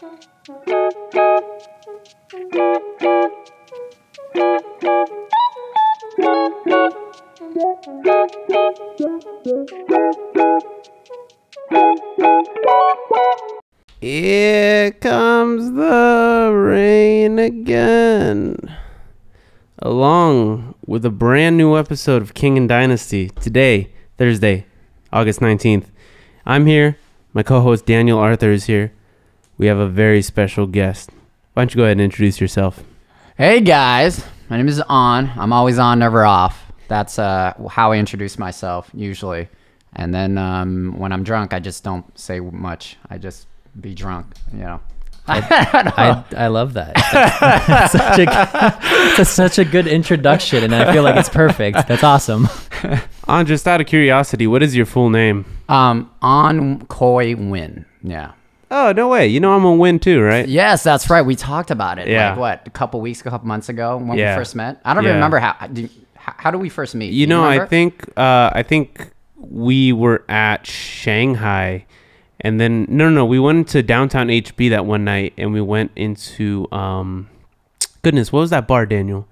[0.00, 0.12] Here
[14.92, 18.56] comes the rain again.
[19.80, 24.64] Along with a brand new episode of King and Dynasty today, Thursday,
[25.12, 25.88] August 19th.
[26.46, 26.96] I'm here.
[27.34, 28.92] My co host Daniel Arthur is here.
[29.60, 31.10] We have a very special guest.
[31.52, 32.82] Why don't you go ahead and introduce yourself?
[33.36, 35.30] Hey guys, my name is An.
[35.36, 36.72] I'm always on, never off.
[36.88, 39.50] That's uh, how I introduce myself usually.
[39.94, 42.96] And then um, when I'm drunk, I just don't say much.
[43.10, 43.48] I just
[43.78, 44.80] be drunk, you know.
[45.28, 46.94] I, I love that.
[47.12, 51.86] That's such a, it's a, such a good introduction, and I feel like it's perfect.
[51.86, 52.48] That's awesome.
[53.28, 55.44] An just out of curiosity, what is your full name?
[55.68, 57.84] Um, An Koi Nguyen.
[58.02, 58.32] Yeah.
[58.70, 59.26] Oh, no way.
[59.26, 60.46] You know I'm gonna win too, right?
[60.48, 61.22] Yes, that's right.
[61.22, 62.06] We talked about it.
[62.08, 62.30] Yeah.
[62.30, 64.34] Like what, a couple weeks, a couple months ago when Yeah.
[64.34, 64.80] we first met.
[64.84, 65.14] I don't Yeah.
[65.14, 65.54] remember how.
[65.66, 67.12] Do how, how do we first meet?
[67.12, 71.86] You Do know, I think uh, I think we were at Shanghai,
[72.40, 75.60] and then no, no, no, we went to downtown HB that one night, and we
[75.62, 77.28] went into um,
[78.02, 79.26] goodness, what was that bar, Daniel?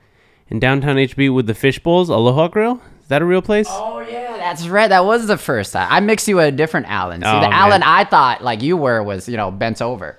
[0.48, 2.80] In downtown HB with the fish bowls, Aloha Grill.
[3.02, 3.68] Is that a real place?
[3.70, 4.88] Oh yeah, that's right.
[4.88, 5.88] That was the first time.
[5.90, 7.20] I mixed you with a different Alan.
[7.20, 7.52] See, Oh, the man.
[7.52, 10.16] Alan I thought like you were was you know bent over,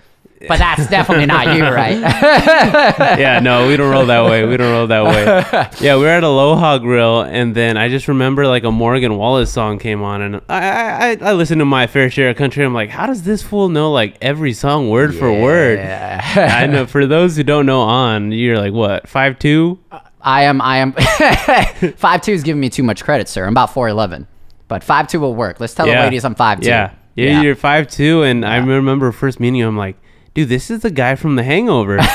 [0.48, 1.98] but that's definitely not you, right?
[3.20, 4.46] yeah, no, we don't roll that way.
[4.46, 5.68] We don't roll that way.
[5.86, 9.46] Yeah, we were at Aloha Grill, and then I just remember like a Morgan Wallen
[9.46, 12.64] song came on, and I I, I, listened to my fair share of country.
[12.64, 15.80] I'm like, how does this fool know like every song word for word?
[15.80, 16.86] I know.
[16.86, 19.80] For those who don't know, An you're like what five two?
[19.92, 20.62] Uh, I am.
[20.62, 20.94] I am.
[21.98, 23.46] five two is giving me too much credit, sir.
[23.46, 24.28] I'm about four eleven,
[24.68, 25.60] but five two will work.
[25.60, 26.68] Let's tell the ladies I'm five two.
[26.70, 26.94] Yeah.
[27.16, 29.68] yeah, You're five two, and I remember first meeting you.
[29.68, 29.98] I'm like,
[30.34, 32.00] dude, this is the guy from The Hangover.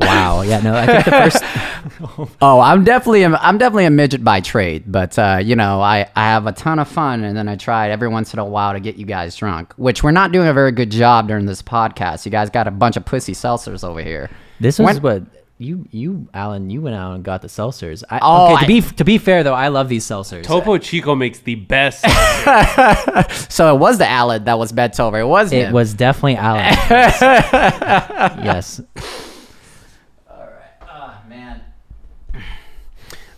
[0.00, 0.40] Wow.
[0.40, 0.60] Yeah.
[0.60, 1.44] No, I think the first.
[2.40, 3.24] Oh, I'm definitely.
[3.24, 6.52] A, I'm definitely a midget by trade, but uh, you know, I I have a
[6.52, 9.04] ton of fun, and then I try every once in a while to get you
[9.04, 12.24] guys drunk, which we're not doing a very good job during this podcast.
[12.24, 14.30] You guys got a bunch of pussy seltzers over here.
[14.60, 18.02] This was When- what you you Alan you went out and got the seltzers.
[18.10, 20.42] I, Oh, okay, to I- be to be fair though, I love these seltzers.
[20.44, 22.04] Topo Chico makes the best.
[23.50, 25.18] So it was the Alad that was bent over.
[25.20, 25.72] It was It him.
[25.72, 26.64] was definitely Alan.
[28.44, 28.80] yes.
[30.30, 30.88] All right.
[30.90, 31.60] Oh, man.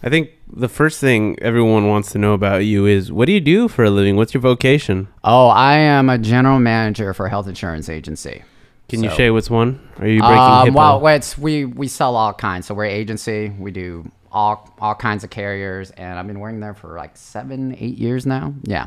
[0.02, 3.40] I think the first thing everyone wants to know about you is what do you
[3.40, 4.16] do for a living?
[4.16, 5.08] What's your vocation?
[5.24, 8.42] Oh, I am a general manager for a health insurance agency.
[8.88, 9.80] Can you So- say what's one?
[9.98, 10.74] Are you breaking Um, HIPAA?
[10.74, 12.66] well, it's we we sell all kinds.
[12.66, 13.50] So we're agency.
[13.58, 17.74] We do all all kinds of carriers, and I've been working there for like seven,
[17.78, 18.52] eight years now.
[18.62, 18.86] Yeah.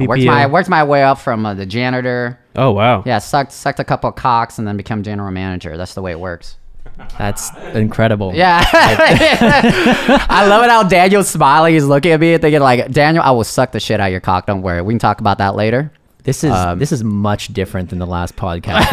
[0.00, 0.50] I worked my PPO.
[0.52, 2.38] worked my way up from uh, the janitor.
[2.54, 3.02] oh wow.
[3.04, 5.76] Yeah, sucked sucked a couple of cocks, and then become general manager.
[5.76, 6.56] That's the way it works.
[7.18, 8.32] That's incredible.
[8.34, 8.64] Yeah.
[8.72, 11.74] I love it how Daniel's smiling.
[11.74, 14.12] He's looking at me and thinking like, Daniel, I will suck the shit out of
[14.12, 14.46] your cock.
[14.46, 14.82] Don't worry.
[14.82, 15.92] We can talk about that later.
[16.28, 18.86] This is Um, this is much different than the last podcast.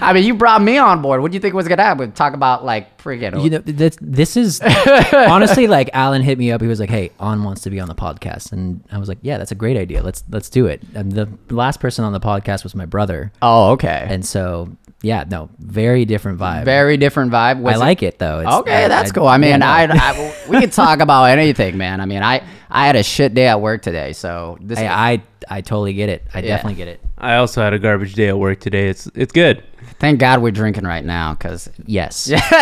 [0.00, 1.22] I mean, you brought me on board.
[1.22, 2.12] What do you think was gonna happen?
[2.12, 3.42] Talk about like freaking.
[3.42, 4.60] you know, this, this is
[5.12, 6.60] honestly like Alan hit me up.
[6.60, 9.18] He was like, "Hey, An wants to be on the podcast," and I was like,
[9.22, 10.04] "Yeah, that's a great idea.
[10.04, 13.72] Let's let's do it." And the last person on the podcast was my brother, oh,
[13.72, 14.06] okay.
[14.08, 14.70] and so
[15.02, 16.64] yeah, no, very different vibe.
[16.64, 17.60] Very different vibe.
[17.60, 18.40] Was I like it though.
[18.40, 19.28] It's, Okay, I- that's I- cool.
[19.28, 19.66] I mean, yeah, no.
[19.66, 22.00] I, I we could talk about anything, man.
[22.00, 24.78] I mean, I I had a shit day at work today, so this.
[24.78, 26.24] I, I I totally get it.
[26.34, 26.56] I Yeah.
[26.56, 27.00] definitely get it.
[27.16, 28.88] I also had a garbage day at work today.
[28.88, 29.62] It's it's good.
[29.98, 32.28] thank God we're drinking right now, because Yes.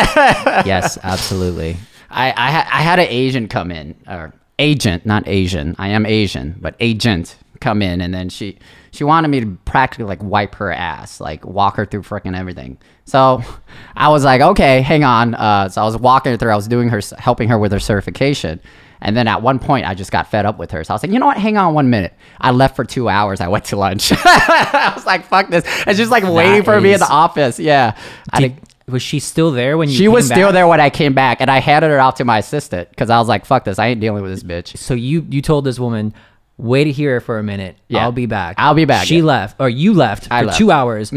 [0.65, 1.77] yes, absolutely.
[2.11, 5.75] I I, ha- I had an Asian come in, or agent, not Asian.
[5.79, 8.59] I am Asian, but agent come in, and then she
[8.97, 12.79] she wanted me to practically like wipe her ass, like walk her through freaking everything.
[13.05, 13.43] So
[13.97, 15.35] I was like, okay, hang on.
[15.35, 16.51] Uh, so I was walking her through.
[16.51, 18.61] I was doing her, helping her with her certification.
[19.01, 20.83] And then at one point, I just got fed up with her.
[20.83, 21.37] So I was like, you know what?
[21.37, 22.15] Hang on one minute.
[22.41, 23.41] I left for two hours.
[23.43, 24.11] I went to lunch.
[24.15, 25.65] I was like, fuck this.
[25.87, 27.59] And she's like waiting for me in the office.
[27.59, 27.97] Yeah.
[28.31, 29.97] I Did, think- was she still there when you?
[29.97, 32.25] she was came still there when I came back, and I handed her off to
[32.25, 33.81] my assistant because I was like, "Fuck this!
[33.81, 36.15] I ain't dealing with this bitch." So you you told this woman,
[36.59, 37.77] wait to here for a minute.
[37.89, 38.03] Yeah.
[38.03, 38.57] I'll be back.
[38.59, 39.25] I'll be back, She yeah.
[39.25, 40.59] left, or you left I for left.
[40.59, 41.13] two hours.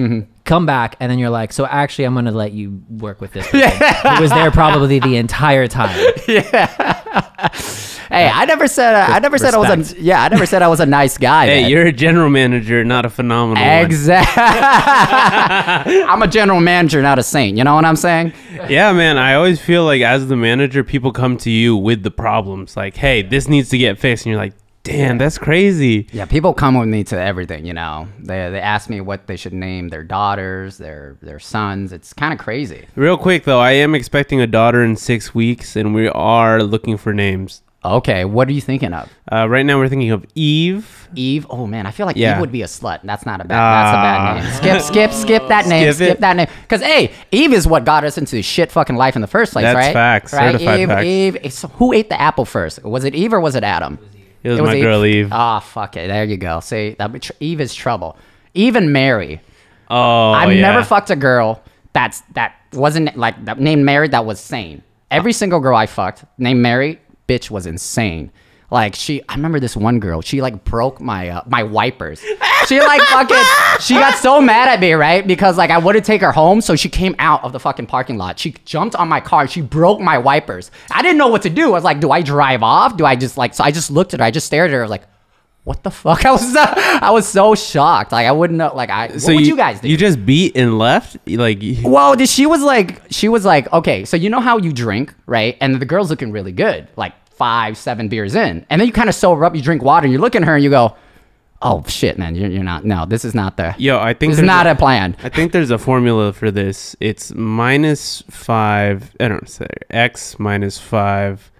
[0.45, 3.47] Come back, and then you're like, so actually, I'm gonna let you work with this.
[3.47, 3.69] person.
[4.15, 5.97] He was there probably the entire time.
[6.27, 7.51] Yeah.
[8.11, 10.23] Hey, I never said uh, I never said I was a yeah.
[10.23, 11.45] I never said I was a nice guy.
[11.45, 11.69] Hey, man.
[11.69, 13.63] you're a general manager, not a phenomenal.
[13.63, 14.41] Exactly.
[16.03, 17.55] I'm a general manager, not a saint.
[17.55, 18.33] You know what I'm saying?
[18.67, 19.19] Yeah, man.
[19.19, 22.75] I always feel like as the manager, people come to you with the problems.
[22.75, 24.53] Like, hey, this needs to get fixed, and you're like,
[24.91, 26.07] Damn, that's crazy.
[26.11, 27.65] Yeah, people come with me to everything.
[27.65, 31.91] You know, they they ask me what they should name their daughters, their their sons.
[31.93, 32.85] It's kind of crazy.
[32.95, 36.97] Real quick though, I am expecting a daughter in six weeks, and we are looking
[36.97, 37.61] for names.
[37.85, 39.09] Okay, what are you thinking of?
[39.31, 41.07] Uh, right now, we're thinking of Eve.
[41.15, 41.47] Eve.
[41.49, 42.33] Oh man, I feel like Yeah.
[42.35, 42.99] Eve would be a slut.
[43.03, 43.57] That's not a bad.
[43.57, 44.33] that's a bad Ah.
[44.41, 44.53] name.
[44.53, 45.93] Skip, skip, skip that name.
[45.93, 46.47] Skip Skip, that name.
[46.63, 49.63] Because hey, Eve is what got us into shit fucking life in the first place,
[49.63, 49.93] That's right?
[49.93, 50.33] facts.
[50.33, 50.51] Right?
[50.51, 50.87] Certified Eve.
[50.89, 51.05] facts.
[51.05, 51.53] Eve.
[51.53, 52.83] So who ate the apple first?
[52.83, 53.93] Was it Eve or was it Adam?
[53.93, 55.29] It was, my girl Eve.
[55.31, 56.07] Ah, fuck it.
[56.07, 56.59] There you go.
[56.59, 58.17] See, that tr- Eve is trouble.
[58.53, 59.41] Even Mary.
[59.89, 60.61] oh, I've yeah.
[60.61, 61.61] never fucked a girl
[61.93, 64.83] that's that wasn't like that named Mary that was sane.
[65.11, 68.31] Every single girl I fucked named Mary, bitch was insane.
[68.71, 70.21] Like she, I remember this one girl.
[70.21, 72.21] She like broke my uh, my wipers.
[72.67, 73.43] She like fucking.
[73.79, 75.25] She got so mad at me, right?
[75.25, 78.17] Because like I wouldn't take her home, so she came out of the fucking parking
[78.17, 78.37] lot.
[78.37, 79.47] She jumped on my car.
[79.47, 80.69] She broke my wipers.
[80.91, 81.67] I didn't know what to do.
[81.67, 82.95] I was like, do I drive off?
[82.95, 83.53] Do I just like?
[83.55, 84.25] So I just looked at her.
[84.25, 85.03] I just stared at her like.
[85.65, 86.25] What the fuck?
[86.25, 88.11] I was I was so shocked.
[88.11, 88.73] Like I wouldn't know.
[88.75, 89.17] Like I.
[89.17, 89.89] So what would you guys do?
[89.89, 91.61] You just beat and left, like.
[91.61, 95.13] you- Well, she was like, she was like, okay, so you know how you drink,
[95.27, 95.57] right?
[95.59, 99.09] And the girl's looking really good, like five, seven beers in, and then you kind
[99.09, 100.95] of sober up, you drink water, and you look at her and you go,
[101.61, 102.85] oh shit, man, you're, you're not.
[102.85, 103.73] No, this is not the.
[103.77, 105.15] Yo, I think this is not a plan.
[105.23, 106.95] I think there's a formula for this.
[106.99, 109.15] It's minus five.
[109.19, 111.51] I don't say x minus five.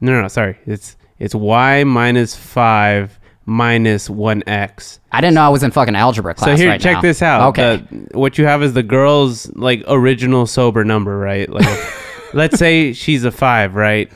[0.00, 0.28] No, no, no.
[0.28, 0.58] Sorry.
[0.66, 5.00] It's it's y minus five minus one x.
[5.10, 6.50] I didn't know I was in fucking algebra class.
[6.50, 7.02] So here, right check now.
[7.02, 7.48] this out.
[7.48, 7.84] Okay.
[7.90, 11.48] The- what you have is the girl's like original sober number, right?
[11.48, 11.66] Like,
[12.34, 14.10] let's say she's a five, right?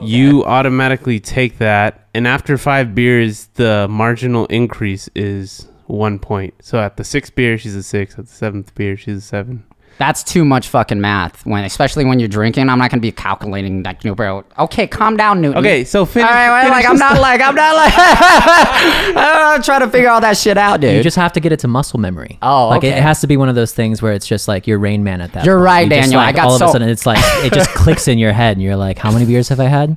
[0.00, 6.54] You automatically take that, and after five beers, the marginal increase is one point.
[6.60, 8.18] So at the sixth beer, she's a six.
[8.18, 9.64] At the seventh beer, she's a seven.
[9.98, 11.44] That's too much fucking math.
[11.46, 14.44] When, especially when you're drinking, I'm not gonna be calculating like, you know, bro.
[14.58, 15.58] Okay, calm down, Newton.
[15.58, 16.28] Okay, so finish.
[16.28, 19.88] All right, well, finish like I'm this not like I'm not like I'm trying to
[19.88, 20.94] figure all that shit out, dude.
[20.96, 22.38] You just have to get it to muscle memory.
[22.42, 22.98] Oh, like it, okay.
[22.98, 25.20] it has to be one of those things where it's just like you're Rain Man
[25.20, 25.44] at that.
[25.46, 25.64] You're point.
[25.64, 26.20] right, You just, Daniel.
[26.20, 28.56] I got all of so- a sudden it's like it just clicks in your head,
[28.56, 29.96] and you're like, how many beers have I had?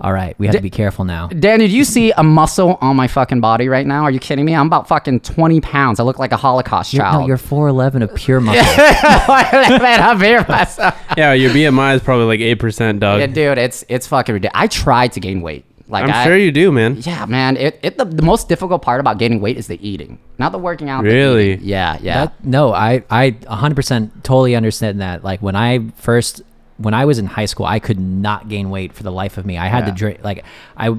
[0.00, 1.28] All right, we have to be careful now.
[1.28, 4.04] Danny, do you see a muscle on my fucking body right now?
[4.04, 4.54] Are you kidding me?
[4.54, 6.00] I'm about fucking 20 pounds.
[6.00, 7.28] I look like a Holocaust You're, no, child.
[7.28, 8.62] you're 4'11 of pure muscle.
[8.62, 10.98] Man, I'm here myself.
[11.16, 13.20] Yeah, your BMI is probably like eight percent, dog.
[13.20, 14.62] Yeah, dude, it's it's fucking ridiculous.
[14.62, 15.64] I tried to gain weight.
[15.90, 16.98] Like I'm I, sure you do, man.
[17.00, 17.56] Yeah, man.
[17.56, 20.58] It, it the, the most difficult part about gaining weight is the eating, not the
[20.58, 21.02] working out.
[21.02, 21.56] Really?
[21.56, 22.26] Yeah, yeah.
[22.26, 25.24] That, no, I I 100% totally understand that.
[25.24, 26.42] Like when I first
[26.80, 29.44] when I was in high school, I could not gain weight for the life of
[29.46, 29.58] me.
[29.58, 30.44] I had to drink like
[30.76, 30.96] I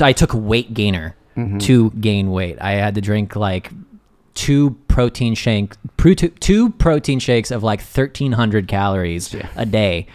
[0.00, 1.58] I took weight gainer Mm-hmm.
[1.58, 2.58] to gain weight.
[2.60, 3.72] I had to drink like
[4.34, 10.06] two protein shake pro- two, two protein shakes of like 1300 calories a day.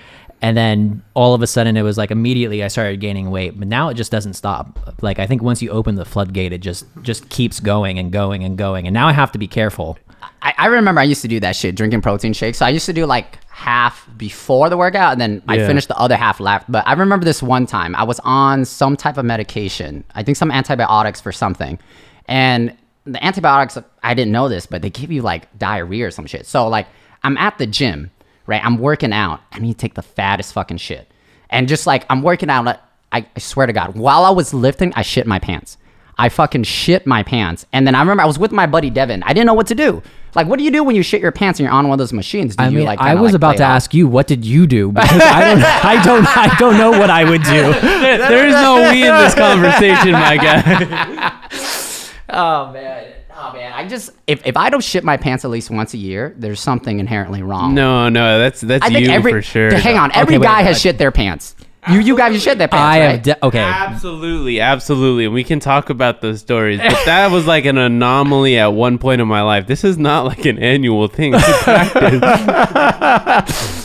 [0.41, 3.67] And then all of a sudden it was like immediately I started gaining weight, but
[3.67, 4.79] now it just doesn't stop.
[5.01, 8.45] Like I think once you open the floodgate, it just just keeps going and going
[8.45, 8.87] and going.
[8.87, 9.97] And now I have to be careful.
[10.41, 12.59] I, I remember I used to do that shit, drinking protein shakes.
[12.59, 15.67] So I used to do like half before the workout, and then I Yeah.
[15.67, 16.71] finished the other half left.
[16.71, 20.03] But I remember this one time I was on some type of medication.
[20.15, 21.77] I think some antibiotics for something,
[22.27, 22.73] and
[23.05, 26.45] the antibiotics I didn't know this, but they give you like diarrhea or some shit.
[26.45, 26.87] So like
[27.23, 28.11] I'm at the gym,
[28.47, 28.63] right?
[28.63, 29.41] I'm working out.
[29.51, 31.11] I need to take the fattest fucking shit,
[31.49, 32.65] and just like I'm working out.
[33.11, 35.77] I, I swear to God, while I was lifting, I shit my pants.
[36.19, 37.65] I fucking shit my pants.
[37.71, 39.23] And then I remember I was with my buddy Devin.
[39.23, 40.03] I didn't know what to do.
[40.35, 41.97] Like, what do you do when you shit your pants and you're on one of
[41.97, 42.55] those machines?
[42.55, 42.99] Do I you mean, like?
[42.99, 43.69] I was like, about to off?
[43.69, 44.91] ask you, what did you do?
[44.91, 47.73] Because I don't, I don't, I don't know what I would do.
[47.81, 51.35] There's no we in this conversation, my guy.
[52.31, 53.73] Oh man, oh man.
[53.73, 56.59] I just if, if I don't shit my pants at least once a year, there's
[56.59, 57.73] something inherently wrong.
[57.73, 59.73] No, no, that's that's you every for sure.
[59.73, 61.55] Hang on, every wait, guy wait, has shit their pants.
[61.89, 63.11] You you guys shit their pants, I right?
[63.11, 63.59] have, de- okay.
[63.59, 65.25] Absolutely, absolutely.
[65.25, 66.79] And we can talk about those stories.
[66.79, 69.65] But that was like an anomaly at one point in my life.
[69.65, 71.33] This is not like an annual thing.
[71.35, 72.19] It's practice.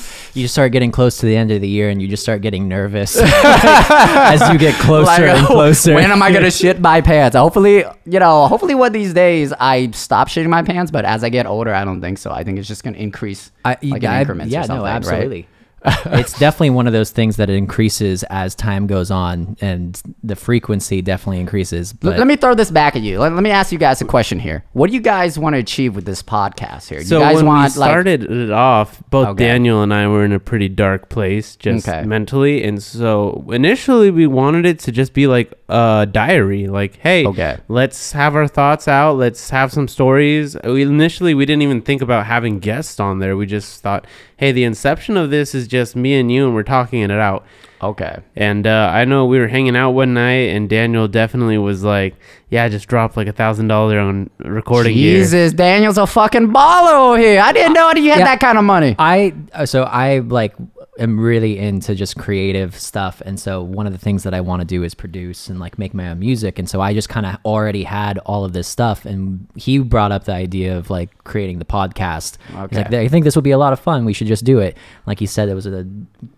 [0.34, 2.42] You just start getting close to the end of the year, and you just start
[2.42, 5.94] getting nervous as you get closer Like, and oh, closer.
[5.94, 7.36] When am I gonna shit my pants?
[7.36, 10.90] Hopefully, you know, hopefully one of these days I stop shitting my pants.
[10.90, 12.32] But as I get older, I don't think so.
[12.32, 14.84] I think it's just gonna increase I, like yeah, in I- increments yeah, or something.
[14.84, 15.46] no, right?
[15.84, 16.20] Absolutely.
[16.20, 20.36] it's definitely one of those things that it increases as time goes on, and the
[20.36, 21.92] frequency definitely increases.
[21.92, 23.18] L- But let me throw this back at you.
[23.20, 24.64] Let, let me ask you guys a question here.
[24.72, 27.00] What do you guys want to achieve with this podcast here?
[27.00, 29.44] Do so you guys when want we started it off, both Okay.
[29.46, 32.04] Daniel and I were in a pretty dark place, just Okay.
[32.06, 32.62] mentally.
[32.64, 36.66] And so initially, we wanted it to just be like a diary.
[36.66, 37.56] Like, hey, Okay.
[37.68, 39.16] let's have our thoughts out.
[39.16, 40.56] Let's have some stories.
[40.64, 43.36] We initially we didn't even think about having guests on there.
[43.36, 46.62] We just thought, hey, the inception of this is just me and you, and we're
[46.62, 47.44] talking it out.
[47.82, 48.18] Okay.
[48.34, 52.14] And uh, I know we were hanging out one night, and Daniel definitely was like,
[52.48, 56.48] "Yeah, I just dropped like a thousand dollar on recording gear." Jesus, Daniel's a fucking
[56.48, 57.40] baller over here.
[57.42, 58.24] I didn't know you had Yeah.
[58.24, 58.96] that kind of money.
[58.98, 60.54] I uh, so I like
[60.98, 64.60] am really into just creative stuff, and so one of the things that I want
[64.60, 67.26] to do is produce and like make my own music, and so I just kind
[67.26, 71.10] of already had all of this stuff, and he brought up the idea of like
[71.24, 72.36] creating the podcast.
[72.46, 73.00] He's like, Okay.
[73.00, 74.04] I think this would be a lot of fun.
[74.04, 74.76] We should just do it.
[75.06, 75.86] Like he said, it was a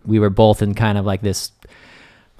[0.05, 1.53] we were both in kind of like this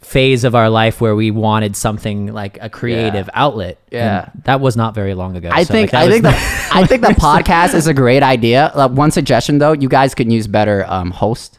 [0.01, 3.79] phase of our life where we wanted something like a creative outlet.
[3.91, 4.29] and Yeah.
[4.45, 5.49] that was not very long ago.
[5.53, 6.29] I So, think like, I think the
[6.73, 8.67] I think the podcast is a great idea.
[8.75, 11.59] Uh, one suggestion though, you guys could use better um, host.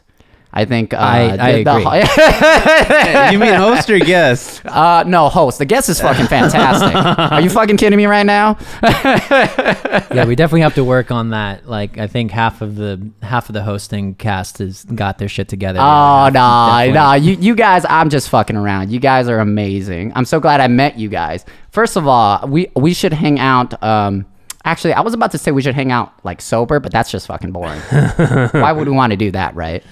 [0.50, 3.32] I think uh, I- I the- agree.
[3.32, 4.64] you mean host or guest?
[4.64, 5.58] uh, no host.
[5.58, 6.94] The guest is fucking fantastic.
[7.32, 8.56] Are you fucking kidding me right now?
[8.82, 11.68] yeah, we definitely have to work on that.
[11.68, 15.48] Like, I think half of the half of the hosting cast has got their shit
[15.48, 15.80] together.
[15.80, 18.90] Oh other no, half no, definitely- you you guys, I'm just fucking around.
[18.90, 20.12] You guys are amazing.
[20.14, 21.44] I'm so glad I met you guys.
[21.70, 23.80] First of all, we we should hang out.
[23.82, 24.24] Um,
[24.64, 27.26] actually, I was about to say we should hang out like sober, but that's just
[27.26, 27.80] fucking boring.
[27.80, 29.84] Why would we want to do that, right?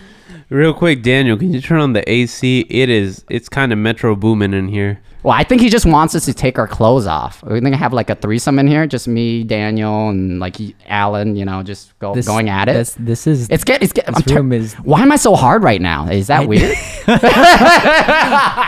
[0.48, 2.60] Real quick, Daniel, can you turn on the AC?
[2.70, 3.24] It is.
[3.28, 5.00] It's kind of metro booming in here.
[5.24, 7.42] Well, I think he just wants us to take our clothes off.
[7.42, 10.54] We're gonna have like a threesome in here, just me, Daniel, and like
[10.86, 11.34] Alan.
[11.34, 12.74] You know, just go This- going at it.
[12.74, 13.82] This, this is It's get.
[13.82, 14.06] It's get.
[14.06, 16.06] I'm This tur- room is- Why am I so hard right now?
[16.08, 16.76] Is that weird?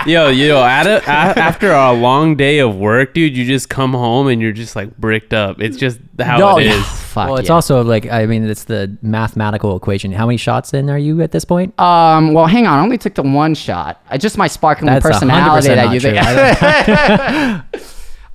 [0.08, 3.92] Yo, yo, at a, a, after a long day of work, dude, you just come
[3.92, 5.60] home and you're just like bricked up.
[5.60, 7.36] It's just how no, it yeah, fuck well.
[7.36, 7.54] It's yeah.
[7.54, 10.12] also like I mean, it's the mathematical equation.
[10.12, 11.78] How many shots in are you at this point?
[11.80, 12.34] Um.
[12.34, 12.78] Well, hang on.
[12.78, 14.02] I only took the one shot.
[14.08, 16.16] I just my sparkling That's 100% personality that you think.
[16.20, 17.62] I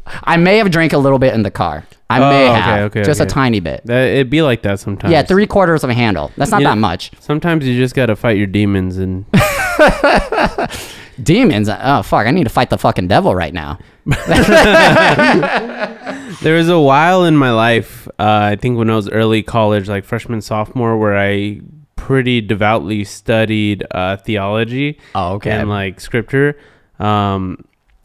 [0.23, 1.85] I may have drank a little bit in the car.
[2.09, 3.81] I Oh, may have okay, just a tiny bit.
[3.85, 5.11] That, it'd be like that sometimes.
[5.11, 6.31] Yeah, three quarters of a handle.
[6.37, 7.11] That's not You know- that much.
[7.19, 9.25] Sometimes you just gotta fight your demons, and
[11.21, 11.69] Demons.
[11.69, 12.25] Oh fuck!
[12.25, 13.77] I need to fight the fucking devil right now.
[16.41, 19.87] there was a while in my life, uh, I think when I was early college,
[19.87, 21.61] like freshman, sophomore, where I
[21.95, 24.99] pretty devoutly studied uh, theology.
[25.15, 25.51] Oh, okay.
[25.51, 26.59] And like scripture.
[26.99, 27.63] Um,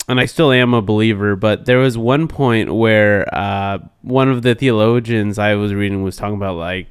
[0.09, 4.43] and I still am a believer, but there was one point where uh, one of
[4.43, 6.89] the theologians I was reading was talking about like,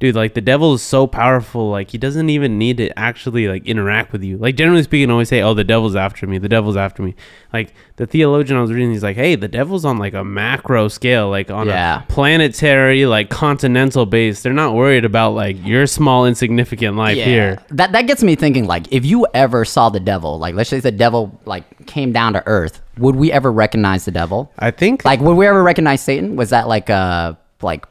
[0.00, 3.66] dude, like the devil is so powerful, like he doesn't even need to actually like
[3.66, 4.36] interact with you.
[4.38, 7.14] Like generally speaking, I always say, oh, the devil's after me, the devil's after me.
[7.52, 10.88] Like the theologian I was reading, he's like, hey, the devil's on like a macro
[10.88, 12.02] scale, like on Yeah.
[12.02, 14.42] a planetary, like continental base.
[14.42, 17.58] They're not worried about like your small insignificant life here.
[17.70, 18.66] That that gets me thinking.
[18.66, 22.34] Like, if you ever saw the devil, like let's say the devil like came down
[22.34, 24.52] to Earth, would we ever recognize the devil?
[24.58, 26.36] I think Like, would we ever recognize Satan?
[26.36, 27.84] Was that like uh like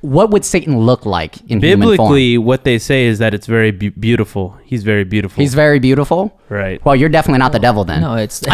[0.00, 1.96] what would Satan look like in human form?
[1.96, 5.78] biblically what they say is that it's very be- beautiful he's very beautiful He's very
[5.78, 6.32] beautiful.
[6.48, 8.00] right Well, you're definitely not the devil then.
[8.02, 8.42] no, it's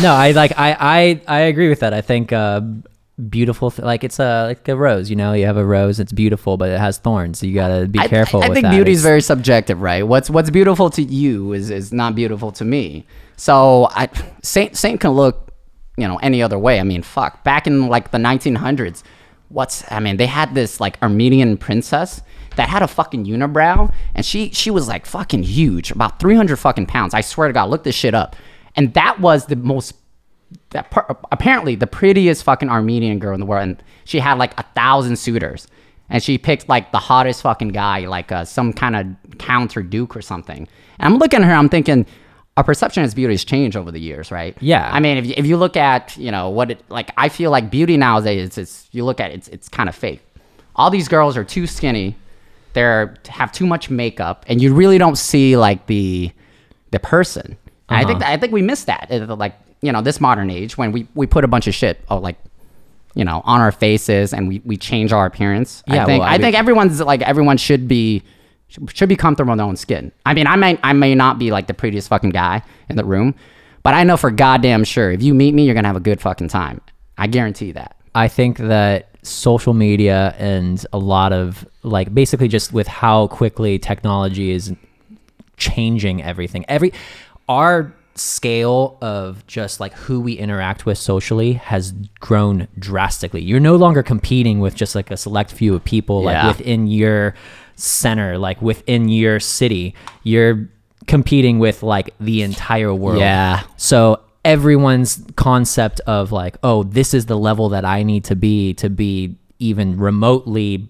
[0.00, 0.12] no.
[0.12, 1.92] I like I I I agree with that.
[1.94, 2.60] I think uh,
[3.28, 5.10] beautiful th- like it's a like a rose.
[5.10, 6.00] You know, you have a rose.
[6.00, 7.38] It's beautiful, but it has thorns.
[7.38, 8.42] So you gotta be I- careful.
[8.42, 10.02] I, I think beauty is very subjective, right?
[10.06, 13.06] What's what's beautiful to you is is not beautiful to me.
[13.36, 14.08] So I
[14.42, 15.52] Saint Saint can look,
[15.96, 16.80] you know, any other way.
[16.80, 17.44] I mean, fuck.
[17.44, 19.02] Back in like the 1900s,
[19.48, 22.22] what's I mean, they had this like Armenian princess
[22.56, 26.86] that had a fucking unibrow, and she she was like fucking huge, about 300 fucking
[26.86, 27.14] pounds.
[27.14, 28.36] I swear to God, look this shit up.
[28.74, 29.94] And that was the most
[30.70, 34.58] that par- apparently the prettiest fucking Armenian girl in the world, and she had like
[34.58, 35.66] a thousand suitors,
[36.10, 39.82] and she picked like the hottest fucking guy, like uh, some kind of count or
[39.82, 40.68] duke or something.
[40.98, 42.06] And I'm looking at her, I'm thinking,
[42.56, 44.56] our perception of beauty has changed over the years, right?
[44.60, 44.88] Yeah.
[44.92, 47.50] I mean, if you, if you look at you know what it like, I feel
[47.50, 50.20] like beauty nowadays, it's, it's you look at it, it's it's kind of fake.
[50.76, 52.16] All these girls are too skinny,
[52.74, 56.30] they're have too much makeup, and you really don't see like the
[56.90, 57.56] the person.
[57.88, 59.08] And I think that, I think we miss that.
[59.10, 62.00] uh, Like you know, this modern age when we we put a bunch of shit,
[62.08, 62.36] oh like,
[63.14, 65.82] you know, on our faces and we we change our appearance.
[65.86, 68.22] Yeah, I think well, I I, think everyone's like everyone should be
[68.94, 70.12] should be comfortable in their own skin.
[70.24, 73.04] I mean, I may I may not be like the prettiest fucking guy in the
[73.04, 73.34] room,
[73.82, 76.20] but I know for goddamn sure if you meet me, you're gonna have a good
[76.20, 76.80] fucking time.
[77.18, 77.96] I guarantee that.
[78.14, 83.78] I think that social media and a lot of like basically just with how quickly
[83.78, 84.72] technology is
[85.56, 86.64] changing everything.
[86.68, 86.92] Every
[87.48, 93.42] our scale of just like who we interact with socially has grown drastically.
[93.42, 96.46] You're no longer competing with just like a select few of people Yeah.
[96.46, 97.34] like within your
[97.76, 99.94] center, like within your city.
[100.22, 100.68] You're
[101.06, 103.18] competing with like the entire world.
[103.18, 103.62] Yeah.
[103.76, 108.74] So everyone's concept of like, oh, this is the level that I need to be
[108.74, 110.88] to be even remotely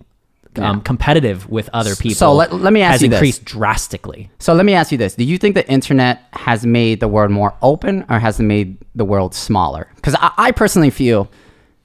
[0.57, 0.81] um, Yeah.
[0.85, 2.15] competitive with other people.
[2.17, 3.19] So let- let me ask has you this.
[3.19, 4.31] increased drastically.
[4.39, 7.31] So let me ask you this: Do you think the internet has made the world
[7.31, 9.89] more open, or has it made the world smaller?
[9.97, 11.31] Because I, I personally feel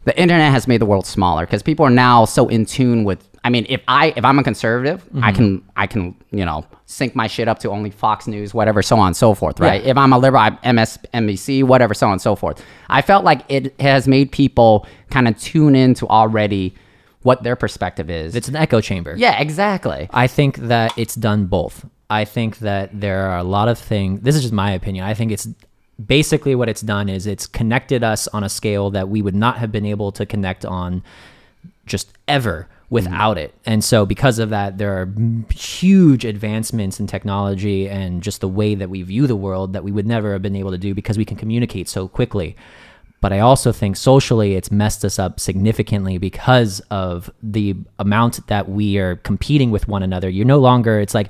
[0.05, 3.27] the internet has made the world smaller because people are now so in tune with.
[3.43, 7.15] I mean, if I if I'm a conservative, I can I can you know sync
[7.15, 9.81] my shit up to only Fox News, whatever, so on and so forth, right?
[9.85, 12.61] If I'm a liberal, I'm MSNBC, whatever, so on and so forth.
[12.89, 16.75] I felt like it has made people kind of tune into already
[17.27, 18.35] what their perspective is.
[18.35, 19.13] It's an echo chamber.
[19.17, 20.07] yeah, exactly.
[20.11, 21.85] I think that it's done both.
[22.09, 24.21] I think that there are a lot of things.
[24.21, 25.03] This is just my opinion.
[25.03, 25.45] I think it's
[26.03, 29.57] basically what it's done is it's connected us on a scale that we would not
[29.57, 31.03] have been able to connect on
[31.85, 33.53] just ever without it.
[33.65, 35.09] And so because of that there are
[35.51, 39.91] huge advancements in technology and just the way that we view the world that we
[39.91, 42.55] would never have been able to do because we can communicate so quickly.
[43.27, 48.69] But I also think socially it's messed us up significantly because of the amount that
[48.69, 50.29] we are competing with one another.
[50.29, 51.29] You're no longer it's like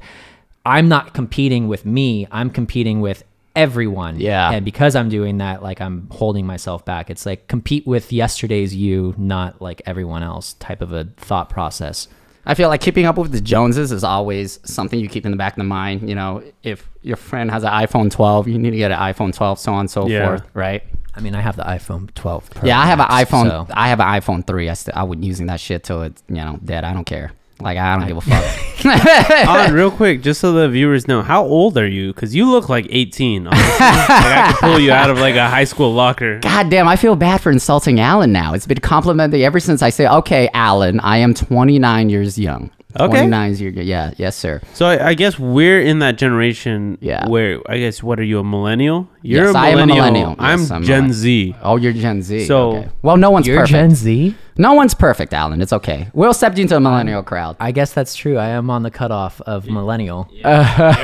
[0.63, 3.23] I'm not competing with me, I'm competing with
[3.55, 4.19] everyone.
[4.19, 4.51] Yeah.
[4.51, 7.09] And because I'm doing that, like I'm holding myself back.
[7.09, 12.07] It's like compete with yesterday's you, not like everyone else type of a thought process.
[12.45, 15.37] I feel like keeping up with the Joneses is always something you keep in the
[15.37, 16.07] back of the mind.
[16.07, 19.33] You know, if your friend has an iPhone 12, you need to get an iPhone
[19.35, 20.27] 12, so on and so Yeah.
[20.27, 20.83] forth, right?
[21.17, 22.67] I mean, I have the iPhone 12 Pro.
[22.67, 23.47] yeah, I have an Max, iPhone.
[23.49, 24.69] so- I have an iPhone 3.
[24.69, 26.83] I still I would using that shit till it's you know dead.
[26.83, 27.31] I don't care.
[27.59, 28.85] Like I don't give a fuck.
[28.85, 32.13] An real quick, just so the viewers know, how old are you?
[32.13, 33.47] Because you look like 18.
[33.47, 33.63] Honestly.
[33.67, 36.39] like I could pull you out of like a high school locker.
[36.41, 38.53] God damn, I feel bad for insulting Alan now.
[38.53, 42.69] It's been complimented ever since I say, okay, Alan, I am 29 years young.
[42.99, 43.07] Okay.
[43.27, 43.85] 29 years young.
[43.85, 44.61] Yeah, yes, sir.
[44.73, 46.97] So I, I guess we're in that generation.
[47.01, 47.27] Yeah.
[47.27, 49.07] Where I guess what are you a millennial?
[49.21, 50.05] You're Yes, a I am a millennial.
[50.05, 50.35] millennial.
[50.39, 51.13] I'm Yes, I'm Gen millennial.
[51.13, 51.55] Z.
[51.63, 52.45] Oh, you're Gen Z.
[52.45, 52.89] So- okay.
[53.01, 53.71] well, no one's You're perfect.
[53.71, 54.35] Gen Z?
[54.59, 55.61] No one's perfect, Alan.
[55.61, 56.07] It's okay.
[56.13, 57.57] We'll accept you into a millennial crowd.
[57.59, 58.37] I guess that's true.
[58.37, 60.27] I am on the cutoff of millennial.
[60.31, 60.47] You're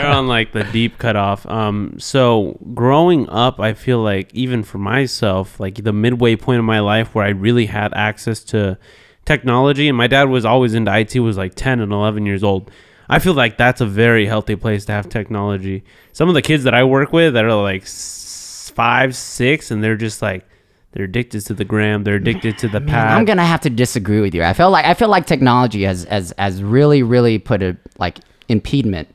[0.08, 1.46] on like the deep cutoff.
[1.46, 6.66] Um, so growing up, I feel like even for myself, like the midway point of
[6.66, 8.80] my life where I really had access to
[9.26, 12.72] technology, and my dad was always into IT, was like 10 and 11 years old.
[13.10, 15.84] I feel like that's a very healthy place to have technology.
[16.14, 19.98] Some of the kids that I work with that are like five, six, and they're
[19.98, 20.48] just like
[20.94, 23.10] they're addicted to the gram, they're addicted to the pad.
[23.10, 24.44] I'm gonna have to disagree with you.
[24.44, 28.20] I feel like I feel like technology has has has really really put a like
[28.48, 29.10] impediment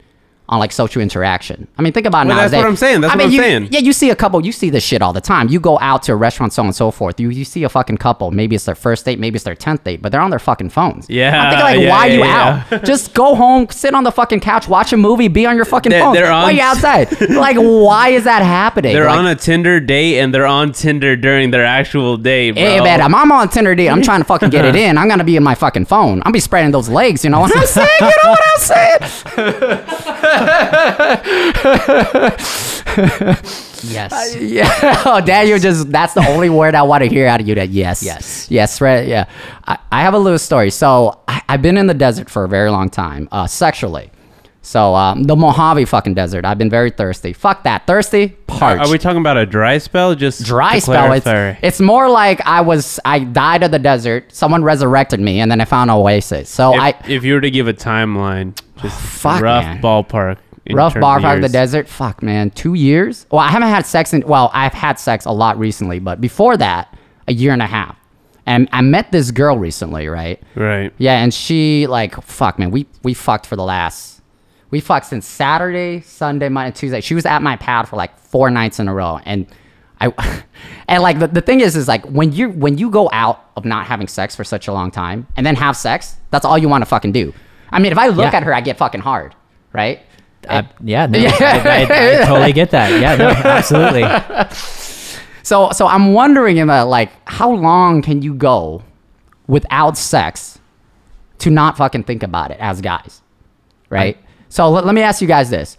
[0.49, 1.69] on like social interaction.
[1.79, 2.65] I mean, think about Well, that's nowadays.
[2.65, 3.01] what I'm saying.
[3.03, 3.69] That's I what mean, I'm you- saying.
[3.71, 4.45] Yeah, you see a couple.
[4.45, 5.49] You see this shit all the time.
[5.49, 7.21] You go out to a restaurant, so on and so forth.
[7.21, 8.31] You you see a fucking couple.
[8.31, 9.19] Maybe it's their first date.
[9.19, 10.01] Maybe it's their tenth date.
[10.01, 11.09] But they're on their fucking phones.
[11.11, 12.85] Yeah, I'm thinking like, yeah, why are you yeah, out?
[12.85, 15.91] Just go home, sit on the fucking couch, watch a movie, be on your fucking
[15.91, 16.15] They're- phone.
[16.15, 17.21] they're why on- are you outside?
[17.31, 18.95] like, why is that happening?
[18.95, 22.63] they're Like, on a Tinder date and they're on Tinder during their actual date, bro.
[22.63, 23.89] Hey, man, I'm, I'm on Tinder date.
[23.91, 24.97] I'm trying to fucking get it in.
[24.97, 26.23] I'm gonna be in my fucking phone.
[26.25, 27.23] I'll be spreading those legs.
[27.25, 27.89] You know what I'm saying?
[28.01, 29.85] You know what I'm saying?
[33.85, 34.37] Yes.
[34.41, 35.03] Yeah.
[35.07, 37.55] Oh, Daniel, just that's the only word I want to hear out of you.
[37.55, 38.51] That yes, Yes.
[38.51, 39.07] yes, right.
[39.07, 39.27] Yeah.
[39.67, 40.71] I, I have a little story.
[40.71, 44.11] So I, I've been in the desert for a very long time, uh, sexually.
[44.69, 46.45] So um, the Mojave fucking desert.
[46.45, 47.33] I've been very thirsty.
[47.33, 47.87] Fuck that.
[47.87, 48.29] Thirsty.
[48.47, 48.87] Parched.
[48.87, 50.15] Are we talking about a dry spell?
[50.15, 51.11] Just dry spell.
[51.15, 51.27] It's,
[51.63, 54.31] it's more like I was I died of the desert.
[54.31, 56.51] Someone resurrected me, and then I found an oasis.
[56.51, 59.81] So if, I if you were to give a timeline, just Fuck, rough man.
[59.81, 60.37] ballpark.
[60.71, 61.89] rough of the desert.
[61.89, 63.25] Fuck man, two years.
[63.31, 64.21] Well, I haven't had sex in.
[64.21, 66.95] Well, I've had sex a lot recently, but before that,
[67.27, 67.97] a year and a half.
[68.45, 70.43] And I met this girl recently, right?
[70.55, 70.93] Right.
[70.99, 74.18] Yeah, and she like fuck man, we we fucked for the last
[74.71, 77.01] we fucked since Saturday, Sunday, Monday, Tuesday.
[77.01, 79.19] She was at my pad for like four nights in a row.
[79.25, 79.47] And
[80.01, 80.13] I
[80.89, 83.65] and like the, the thing is is like when you when you go out of
[83.65, 86.69] not having sex for such a long time and then have sex, that's all you
[86.69, 87.33] want to fucking do.
[87.71, 88.37] I mean if I look Yeah.
[88.39, 89.35] at her, I get fucking hard.
[89.73, 90.01] Right?
[90.49, 93.01] Uh, I, yeah, no, I, I, I totally get that.
[93.01, 94.03] Yeah, no, absolutely.
[95.43, 98.83] So so I'm wondering about like how long can you go
[99.47, 100.59] without sex
[101.39, 103.23] to not fucking think about it as guys,
[103.89, 104.19] right?
[104.49, 105.77] So let, let me ask you guys this.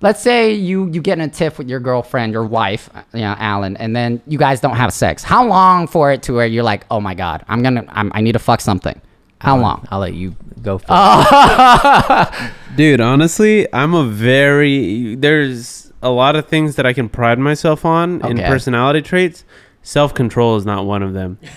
[0.00, 3.20] Let's say you you get in a tiff with your girlfriend, your wife, uh, you
[3.20, 5.24] know, Alan, and then you guys don't have sex.
[5.24, 8.20] How long for it to where you're like, oh my god, I'm gonna, I'm, I
[8.20, 9.00] need to fuck something.
[9.40, 9.86] How long?
[9.90, 12.32] I'll let you go first.
[12.76, 17.84] Dude, honestly, I'm a very there's a lot of things that I can pride myself
[17.84, 19.44] on in personality traits.
[19.88, 21.38] Self control is not one of them.
[21.40, 21.48] Dude,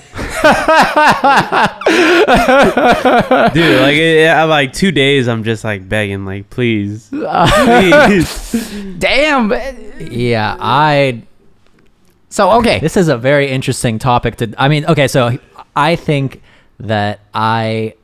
[3.81, 8.95] like yeah, like two days, I'm just like begging, like please, please.
[8.99, 9.51] Damn.
[9.99, 11.23] yeah, I
[12.29, 14.53] So okay, This is a very interesting topic to.
[14.57, 15.37] I mean, okay, so
[15.75, 16.41] I think
[16.79, 17.95] that I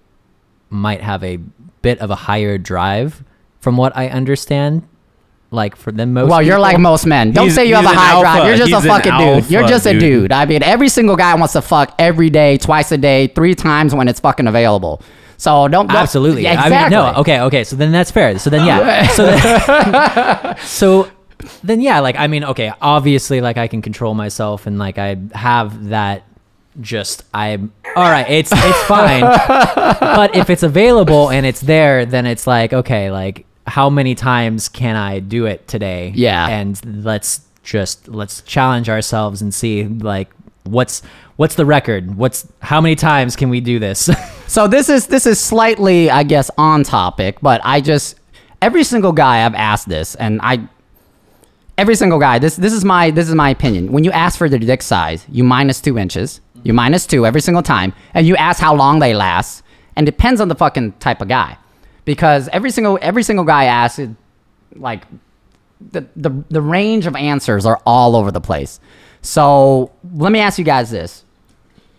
[0.70, 1.38] might have a
[1.82, 3.24] bit of a higher drive,
[3.62, 4.86] from what I understand.
[5.50, 6.30] Like for them, most.
[6.30, 7.32] well, you're like most men.
[7.32, 8.48] Don't say you have a high drive.
[8.48, 9.50] You're just He's a fucking dude.
[9.50, 10.02] You're alpha, just a dude.
[10.02, 10.32] dude.
[10.34, 13.96] I mean, every single guy wants to fuck every day, twice a day, three times
[13.96, 15.02] when it's fucking available.
[15.38, 16.44] So don't, don't Absolutely.
[16.44, 17.14] Yeah, I mean, no.
[17.18, 17.40] Okay.
[17.42, 17.64] Okay.
[17.64, 18.38] So then that's fair.
[18.40, 19.08] So then yeah.
[19.14, 21.10] So then, so
[21.64, 22.00] then yeah.
[22.00, 22.74] Like I mean, okay.
[22.82, 26.24] Obviously, like I can control myself and like I have that.
[26.80, 28.30] Just I'm all right.
[28.30, 29.22] It's it's fine.
[30.00, 33.10] but if it's available and it's there, then it's like okay.
[33.10, 36.14] Like how many times can I do it today?
[36.16, 36.48] Yeah.
[36.48, 40.30] And let's just let's challenge ourselves and see like
[40.64, 41.02] what's
[41.36, 42.16] what's the record?
[42.16, 44.10] What's how many times can we do this?
[44.48, 48.16] So this is this is slightly, I guess, on topic, but I just
[48.62, 50.70] every single guy I've asked this, and I
[51.78, 53.92] every single guy this this is my this is my opinion.
[53.92, 57.42] When you ask for their dick size, you minus two inches, you minus two every
[57.42, 59.64] single time, and you ask how long they last,
[59.98, 61.58] and depends on the fucking type of guy,
[62.08, 64.00] because every single every single guy asks,
[64.76, 65.04] like
[65.92, 68.80] the, the the range of answers are all over the place.
[69.22, 71.24] So let me ask you guys this.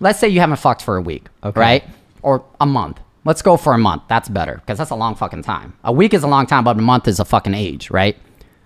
[0.00, 1.60] Let's say you haven't fucked for a week, Okay.
[1.60, 1.84] right?
[2.22, 2.98] Or a month.
[3.24, 4.02] Let's go for a month.
[4.08, 5.74] That's better because that's a long fucking time.
[5.84, 8.16] A week is a long time, but a month is a fucking age, right?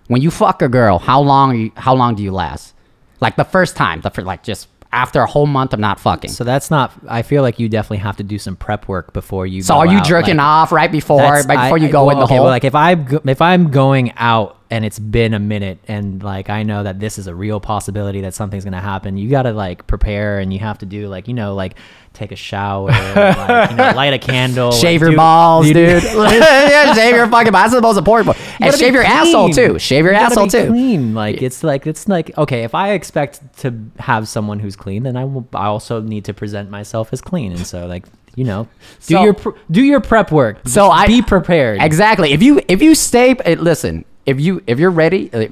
[0.07, 2.75] When you fuck a girl, how long are you, how long do you last?
[3.21, 6.31] Like the first time, the fir- like just after a whole month of not fucking.
[6.31, 6.93] So, that's not.
[7.09, 9.63] I feel like you definitely have to do some prep work before you.
[9.63, 11.91] go So are you out, jerking like, off right before right before I- you I-
[11.91, 12.45] go well, in the okay, hole?
[12.45, 16.23] well, like if I am if I'm going out and it's been a minute and
[16.23, 19.53] like I know that this is a real possibility that something's gonna happen, you gotta
[19.53, 21.75] like prepare and you have to do like you know like
[22.15, 25.77] take a shower, like, you know, light a candle, shave like, your do- balls, dude.
[26.03, 27.71] yeah, shave your fucking balls.
[27.71, 28.61] That's the most important part.
[28.61, 29.79] And shave your asshole too.
[29.79, 30.69] Shave your You asshole too.
[30.69, 32.65] Clean, like it's like it's like okay.
[32.65, 35.47] If I expect to have someone who's clean, then I will.
[35.53, 38.07] I also need to present myself as clean, and so like
[38.37, 38.65] you know,
[39.07, 40.61] do So- your pr- do your prep work.
[40.67, 41.83] So I be prepared.
[41.83, 42.33] Exactly.
[42.33, 44.07] If you if you stay, eh, listen.
[44.25, 45.31] If you if you're ready.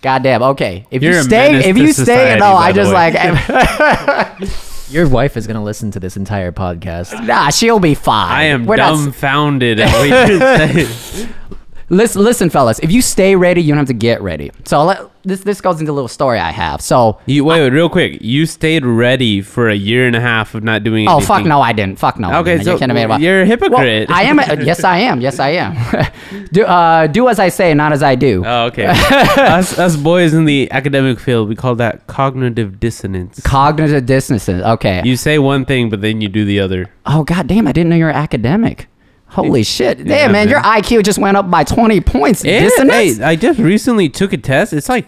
[0.00, 0.42] Goddamn.
[0.42, 0.86] Okay.
[0.90, 3.14] If You're you stay, if you stay, society, no, I just like.
[4.90, 7.26] Your wife is gonna listen to this entire podcast.
[7.26, 8.32] Nah, she'll be fine.
[8.32, 11.34] I am We're dumbfounded at what you're saying.
[11.88, 12.78] listen, listen, fellas.
[12.80, 14.50] If you stay ready, you don't have to get ready.
[14.64, 16.80] So let, this this goes into a little story I have.
[16.80, 18.18] So You wait, wait, real quick.
[18.22, 21.26] You stayed ready for a year and a half of not doing Oh anything.
[21.26, 21.98] fuck no, I didn't.
[21.98, 22.32] Fuck no.
[22.40, 24.10] Okay, so You're kidding about- you're a Well, hypocrite.
[24.10, 24.38] I am.
[24.38, 25.20] a- yes, I am.
[25.20, 25.76] Yes, I am.
[26.52, 28.42] do uh, do as I say, not as I do.
[28.46, 28.86] Oh, okay.
[29.36, 33.40] us, us boys in the academic field, we call that cognitive dissonance.
[33.40, 34.48] Cognitive dissonance.
[34.48, 35.02] Okay.
[35.04, 36.90] you say one thing, but then you do the other.
[37.06, 37.66] oh god damn!
[37.66, 38.88] I didn't know you were academic.
[39.28, 39.98] Holy shit!
[39.98, 40.48] Damn, Yeah, man, man.
[40.48, 42.44] your IQ just went up by twenty points.
[42.44, 43.18] And, Dissonance.
[43.18, 44.72] hey, I just recently took a test.
[44.72, 45.06] It's like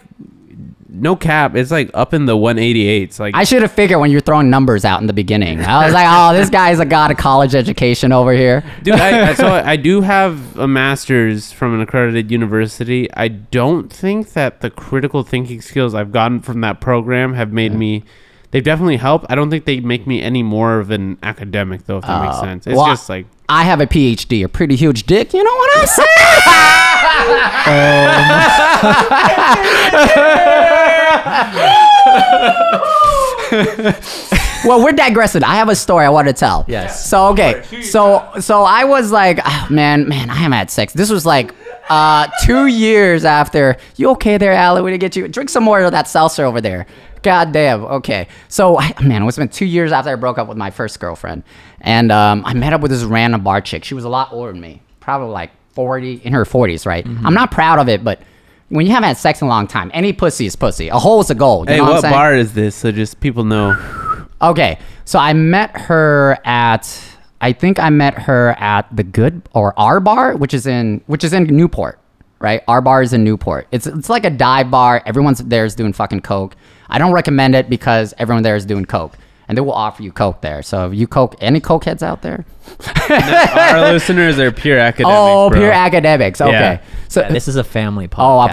[0.92, 1.54] no cap.
[1.56, 3.18] It's like up in the 188s.
[3.20, 5.61] Like I should have figured when you're throwing numbers out in the beginning.
[5.61, 8.62] I was like, oh, this guy's a god of college education over here.
[8.83, 13.09] Dude, I, I, so I do have a master's from an accredited university.
[13.14, 17.72] I don't think that the critical thinking skills I've gotten from that program have made
[17.72, 18.04] me.
[18.50, 19.26] They've definitely helped.
[19.30, 21.98] I don't think they make me any more of an academic, though.
[21.98, 22.42] If that makes Oh.
[22.42, 22.66] sense.
[22.66, 25.34] It's Well, just like I have a PhD, a pretty huge dick.
[25.34, 26.08] You know what I'm saying?
[34.64, 35.42] well, we're digressing.
[35.42, 36.64] I have a story I want to tell.
[36.68, 37.10] Yes.
[37.10, 37.64] So okay.
[37.82, 40.92] So so I was like, ah, man, man, I haven't had sex.
[40.92, 41.52] This was like
[41.88, 43.76] uh two years after.
[43.96, 44.82] You okay there, Allie?
[44.82, 46.86] We to get you drink some more of that seltzer over there.
[47.22, 47.84] God damn.
[47.84, 48.28] Okay.
[48.48, 51.42] So I, man, it's been two years after I broke up with my first girlfriend,
[51.80, 53.84] and um, I met up with this random bar chick.
[53.84, 57.04] She was a lot older than me, probably like forty in her forties, right?
[57.04, 57.26] Mm-hmm.
[57.26, 58.20] I'm not proud of it, but.
[58.72, 60.90] When you haven't had sex in a long time, any pussy is pussy.
[60.90, 61.64] A hole is a goal.
[61.64, 62.76] You hey, know what, what bar is this?
[62.76, 63.76] So just people know.
[64.40, 66.86] Okay, so I met her at
[67.40, 71.24] I think I met her at the Good or R Bar, which is in which
[71.24, 71.98] is in Newport,
[72.38, 72.62] right?
[72.68, 73.66] R Bar is in Newport.
[73.72, 75.02] It's it's like a dive bar.
[75.06, 76.54] Everyone's there is doing fucking coke.
[76.88, 79.16] I don't recommend it because everyone there is doing coke,
[79.50, 80.62] and they will offer you coke there.
[80.62, 82.44] So if you coke, any coke heads out there?
[83.10, 85.12] Our listeners are pure academics.
[85.18, 85.58] oh, bro.
[85.58, 86.40] pure academics.
[86.40, 86.80] Okay, Yeah.
[87.08, 88.20] so Yeah, this is a family podcast.
[88.22, 88.52] oh, I'm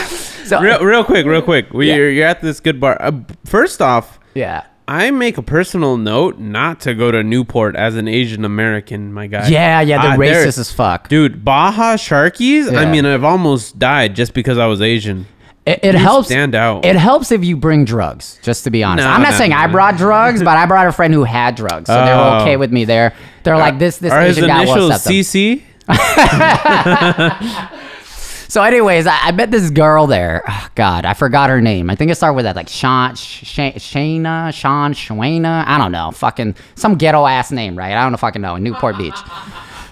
[0.46, 1.72] so Real, real quick, real quick.
[1.72, 1.94] We, Yeah.
[1.94, 2.96] you're, you're at this good bar.
[3.00, 3.12] Uh,
[3.44, 4.64] first off, yeah.
[4.88, 9.28] I make a personal note not to go to Newport as an Asian American, my
[9.28, 9.46] guy.
[9.46, 11.08] Yeah, yeah, they're Uh, they're- racist as fuck.
[11.08, 12.76] Dude, Baja Sharkeez.
[12.76, 15.26] I mean, I've almost died just because I was Asian.
[15.64, 16.26] It, it helps.
[16.28, 16.84] stand out.
[16.84, 18.38] It helps if you bring drugs.
[18.42, 20.88] Just to be honest, No, I'm not no, saying I brought drugs, but I brought
[20.88, 22.40] a friend who had drugs, so they were Oh.
[22.42, 22.84] okay with me.
[22.84, 23.98] There, they're like this.
[23.98, 24.90] This Are his guy initials.
[25.04, 25.62] CC?
[28.48, 30.42] So, anyways, I, I met this girl there.
[30.46, 31.88] Oh, God, I forgot her name.
[31.88, 35.64] I think it started with that, like Sean, Sh- Shayna, Sean, Shwana.
[35.66, 36.10] I don't know.
[36.10, 37.92] Fucking some ghetto ass name, right?
[37.94, 38.56] I don't know fucking know.
[38.56, 39.16] In Newport Beach.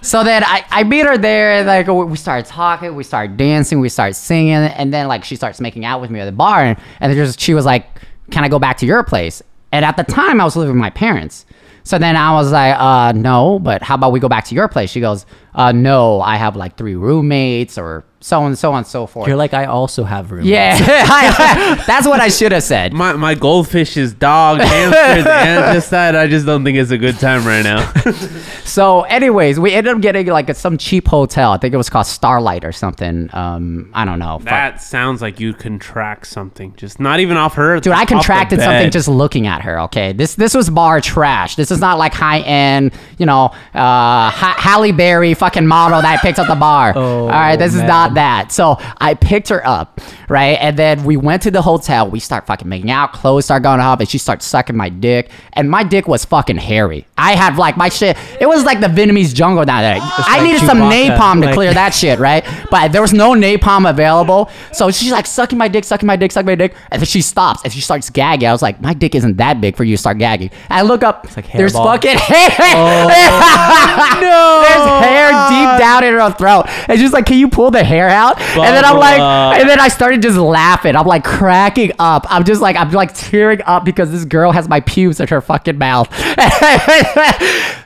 [0.02, 3.88] So then I, I meet her there, like we start talking, we start dancing, we
[3.88, 6.78] start singing, and then like she starts making out with me at the bar, and,
[7.00, 7.86] and just she was like,
[8.30, 10.80] "Can I go back to your place?" And at the time, I was living with
[10.80, 11.44] my parents.
[11.82, 14.68] So then I was like, uh, no, but how about we go back to your
[14.68, 14.90] place?
[14.90, 18.86] She goes, uh, no, I have like three roommates or so on, so on, and
[18.86, 19.26] so forth.
[19.28, 20.44] You're like, I also have room.
[20.44, 20.78] yeah,
[21.86, 22.92] that's what I should have said.
[22.92, 26.14] My my goldfish is dog, hamsters, and just that.
[26.14, 27.92] I just don't think it's a good time right now.
[28.70, 31.50] So, anyways, we ended up getting like some cheap hotel.
[31.50, 33.28] I think it was called Starlight or something.
[33.32, 34.38] Um, I don't know.
[34.38, 34.44] Fuck.
[34.44, 36.76] that sounds like you contract something.
[36.76, 37.80] Just not even off her.
[37.80, 39.80] Dude, I contracted something just looking at her.
[39.80, 41.56] Okay, this this was bar trash.
[41.56, 46.18] This is not like high end, you know, uh, ha- Halle Berry fucking model that
[46.18, 46.92] I picked up the bar.
[46.94, 47.88] Oh, All right, this is man.
[48.10, 48.52] Not that.
[48.52, 52.08] So I picked her up, right, and then we went to the hotel.
[52.08, 53.12] We start fucking making out.
[53.12, 56.56] Clothes start going off, and she starts sucking my dick, and my dick was fucking
[56.58, 57.06] hairy.
[57.16, 58.16] I had like my shit.
[58.40, 59.98] It was like the Vietnamese jungle down there.
[60.00, 62.44] I like needed some napalm to like- clear that shit, right?
[62.70, 64.50] But there was no napalm available.
[64.72, 66.74] So she's like sucking my dick, sucking my dick, sucking my dick.
[66.90, 68.48] And then she stops and she starts gagging.
[68.48, 70.50] I was like, my dick isn't that big for you to start gagging.
[70.70, 71.84] And I look up, It's like there's hairball.
[71.84, 72.50] fucking hair.
[72.74, 74.62] Oh, no.
[74.62, 76.64] There's hair deep down in her throat.
[76.88, 78.40] And she's like, can you pull the hair out?
[78.40, 79.20] and then I'm like,
[79.60, 80.96] and then I started just laughing.
[80.96, 82.26] I'm like cracking up.
[82.28, 85.40] I'm just like, I'm like tearing up because this girl has my pubes in her
[85.40, 86.08] fucking mouth.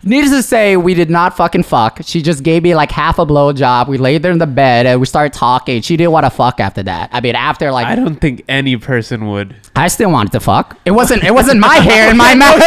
[0.05, 2.01] Needless to say, we did not fucking fuck.
[2.05, 3.88] She just gave me like half a blowjob.
[3.88, 5.81] We laid there in the bed and we started talking.
[5.83, 7.11] She didn't want to fuck after that.
[7.12, 9.57] I mean, after like I don't think any person would.
[9.75, 10.79] I still wanted to fuck.
[10.85, 11.25] It wasn't.
[11.25, 12.61] It wasn't my hair in my mouth.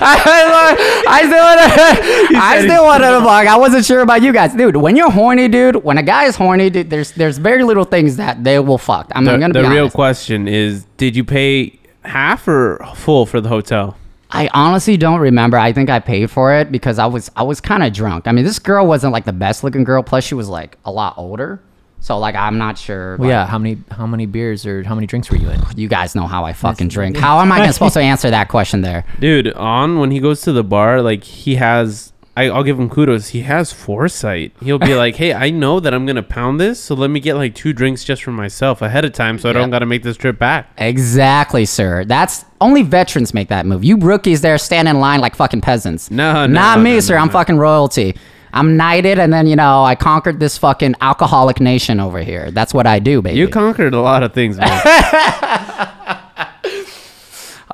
[0.00, 2.36] I, I still wanted.
[2.36, 3.46] I still wanted to fuck.
[3.46, 4.76] I wasn't sure about you guys, dude.
[4.76, 5.76] When you're horny, dude.
[5.84, 9.10] When a guy is horny, dude, there's there's very little things that they will fuck.
[9.14, 9.94] I'm The, gonna the real honest.
[9.94, 13.96] question is: Did you pay half or full for the hotel?
[14.34, 15.56] I honestly don't remember.
[15.56, 18.26] I think I paid for it because I was I was kind of drunk.
[18.26, 20.02] I mean, this girl wasn't like the best looking girl.
[20.02, 21.62] Plus, she was like a lot older.
[22.00, 23.16] So like, I'm not sure.
[23.16, 23.46] Well, like, yeah.
[23.46, 25.60] How many how many beers or how many drinks were you in?
[25.76, 27.16] You guys know how I fucking drink.
[27.16, 29.04] How am I supposed to answer that question there?
[29.20, 32.12] Dude, An when he goes to the bar, like he has.
[32.36, 33.28] I, I'll give him kudos.
[33.28, 34.52] He has foresight.
[34.60, 37.34] He'll be like, "Hey, I know that I'm gonna pound this, so let me get
[37.34, 39.60] like two drinks just for myself ahead of time, so I Yeah.
[39.60, 42.04] don't gotta make this trip back." Exactly, sir.
[42.04, 43.84] That's only veterans make that move.
[43.84, 46.10] You rookies there stand in line like fucking peasants.
[46.10, 47.14] No, no, not me, no, sir.
[47.14, 47.32] no, I'm no.
[47.32, 48.16] fucking royalty.
[48.52, 52.50] I'm knighted, and then you know I conquered this fucking alcoholic nation over here.
[52.50, 53.36] That's what I do, baby.
[53.38, 54.80] You conquered a lot of things, man.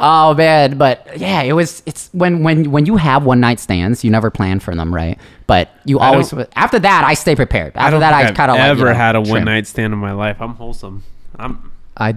[0.01, 1.83] oh man, but yeah, it was.
[1.87, 5.19] It's when when when you have one night stands, you never plan for them, right?
[5.47, 6.33] But you I always.
[6.57, 7.77] After that, I stay prepared.
[7.77, 9.67] After I don't that, I kind of like, ever you know, had a one night
[9.67, 10.39] stand in my life.
[10.41, 11.05] I'm wholesome.
[11.39, 11.73] I'm.
[11.97, 12.17] I.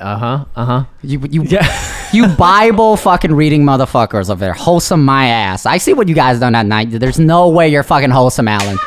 [0.00, 0.44] Uh huh.
[0.56, 0.84] Uh huh.
[1.02, 2.08] You you yeah.
[2.12, 4.52] you Bible fucking reading motherfuckers over there.
[4.54, 5.66] Wholesome my ass.
[5.66, 6.90] I see what you guys done that night.
[6.90, 8.78] There's no way you're fucking wholesome, Alan.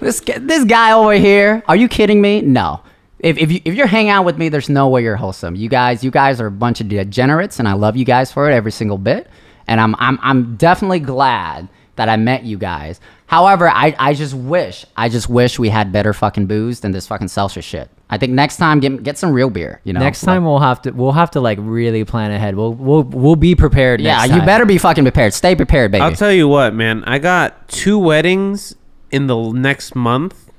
[0.00, 1.62] This this guy over here.
[1.66, 2.42] Are you kidding me?
[2.42, 2.80] No.
[3.20, 5.54] If if you if you're hanging out with me, there's no way you're wholesome.
[5.56, 8.48] You guys you guys are a bunch of degenerates, and I love you guys for
[8.50, 9.28] it every single bit.
[9.66, 13.00] And I'm I'm I'm definitely glad that I met you guys.
[13.26, 17.06] However, I, I just wish I just wish we had better fucking booze than this
[17.08, 17.90] fucking seltzer shit.
[18.08, 19.80] I think next time get get some real beer.
[19.84, 20.00] You know.
[20.00, 22.54] Next Like- time we'll have to we'll have to like really plan ahead.
[22.54, 24.00] We'll we'll we'll be prepared.
[24.00, 25.34] Yeah, next you better be fucking prepared.
[25.34, 26.02] Stay prepared, baby.
[26.02, 27.02] I'll tell you what, man.
[27.04, 28.76] I got two weddings
[29.10, 30.50] in the next month.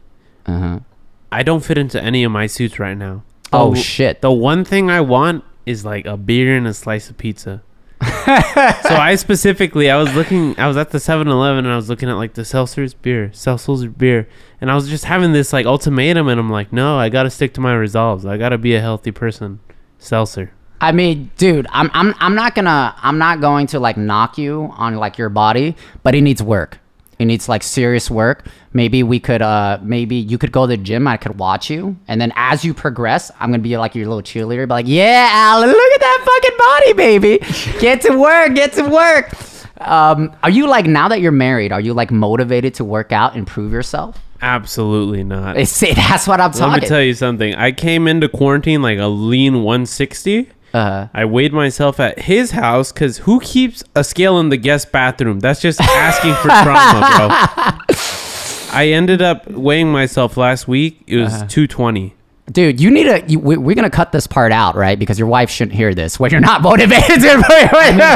[0.46, 0.82] uh-huh.
[1.32, 3.24] I don't fit into any of my suits right now.
[3.52, 4.22] Oh, shit.
[4.22, 7.64] The one thing I want is like a beer and a slice of pizza.
[8.02, 12.10] so I specifically, I was looking, I was at the 7-Eleven and I was looking
[12.10, 14.30] at like the Seltzer's beer, Seltzer's beer,
[14.62, 17.54] and I was just having this like ultimatum, and I'm like, no, I gotta stick
[17.56, 18.26] to my resolves.
[18.26, 19.60] I gotta be a healthy person.
[19.98, 20.52] Seltzer.
[20.82, 24.72] I mean, dude, I'm I'm I'm not gonna I'm not going to like knock you
[24.78, 26.80] on like your body, but it needs work.
[27.20, 28.46] It needs like serious work.
[28.72, 31.98] Maybe we could uh maybe you could go to the gym, I could watch you,
[32.08, 35.28] and then as you progress, I'm gonna be like your little cheerleader, be like, Yeah,
[35.32, 37.80] Alan, look at that fucking body, baby.
[37.80, 39.34] Get to work, get to work.
[39.82, 43.36] Um, are you like now that you're married, are you like motivated to work out,
[43.36, 44.18] improve yourself?
[44.42, 45.58] Absolutely not.
[45.68, 46.72] See, that's what I'm Let talking.
[46.74, 47.54] Let me tell you something.
[47.56, 50.50] I came into quarantine like a lean 160.
[50.74, 54.92] Uh, I weighed myself at his house because who keeps a scale in the guest
[54.92, 55.40] bathroom?
[55.40, 57.96] That's just asking for trauma, bro.
[58.72, 61.02] I ended up weighing myself last week.
[61.08, 62.14] It was 220.
[62.52, 63.24] Dude, you need to.
[63.28, 64.98] You, we, we're gonna cut this part out, right?
[64.98, 67.08] Because your wife shouldn't hear this when you're not motivated.
[67.22, 67.44] to-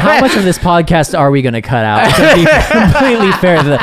[0.01, 2.05] How much of this podcast are we going to cut out?
[2.15, 3.77] To be completely fair, the,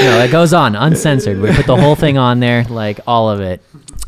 [0.00, 1.38] no, it goes on uncensored.
[1.40, 3.62] We put the whole thing on there, like all of it.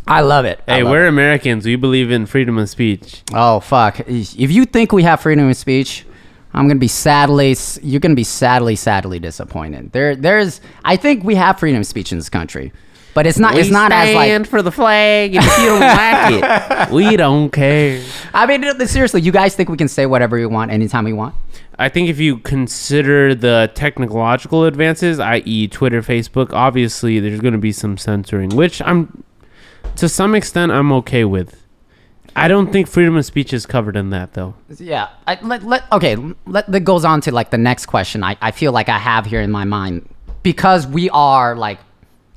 [0.07, 0.61] I love it.
[0.67, 1.65] I Hey, love we're Americans.
[1.65, 3.23] We believe in freedom of speech.
[3.33, 4.01] Oh fuck!
[4.09, 6.05] If you think we have freedom of speech,
[6.53, 7.57] I'm gonna be sadly.
[7.83, 9.93] You're gonna be sadly, sadly disappointed.
[9.93, 10.61] There, there's.
[10.85, 12.73] I think we have freedom of speech in this country,
[13.15, 13.57] but it's not.
[13.57, 14.47] it's not as like.
[14.47, 18.03] for the flag, if you don't like it, we don't care.
[18.35, 21.35] I mean, seriously, you guys think we can say whatever we want anytime we want?
[21.79, 27.59] I think if you consider the technological advances, i.e., Twitter, Facebook, obviously there's going to
[27.59, 29.25] be some censoring, which I'm,
[29.97, 31.59] to some extent, I'm okay with.
[32.35, 34.55] I don't think freedom of speech is covered in that, though.
[34.79, 35.09] Yeah.
[35.27, 36.17] I, let, let, okay.
[36.47, 38.25] Let, that goes on to like the next question.
[38.25, 40.09] I, I feel like I have here in my mind
[40.43, 41.79] because we are like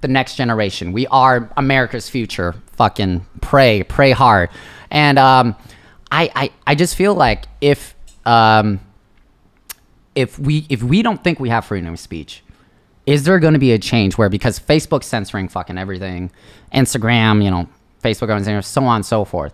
[0.02, 0.92] the next generation.
[0.92, 2.56] We are America's future.
[2.74, 4.50] Fucking pray, pray hard.
[4.92, 5.56] And um,
[6.12, 8.80] I, I, I just feel like if um,
[10.16, 12.44] if we if we don't think we have freedom of speech,
[13.06, 16.32] is there going to be a change where because Facebook's censoring fucking everything,
[16.74, 17.68] Instagram, you know,
[18.04, 19.54] Facebook, Instagram, so on and so forth.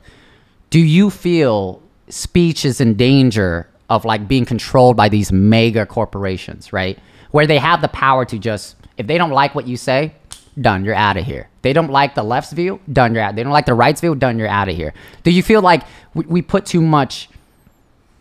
[0.69, 6.71] Do you feel speech is in danger of like being controlled by these mega corporations,
[6.71, 6.97] right?
[7.31, 10.13] Where they have the power to just if they don't like what you say,
[10.59, 11.49] done, you're out of here.
[11.61, 13.35] They don't like the left's view, done, you're out.
[13.35, 14.93] They don't like the right's view, done, you're out of here.
[15.23, 15.83] Do you feel like
[16.13, 17.29] we, we put too much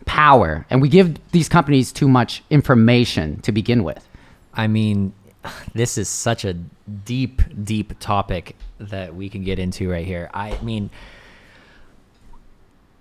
[0.05, 4.07] power and we give these companies too much information to begin with?
[4.53, 5.13] I mean,
[5.73, 10.29] this is such a deep, deep topic that we can get into right here.
[10.33, 10.89] I mean,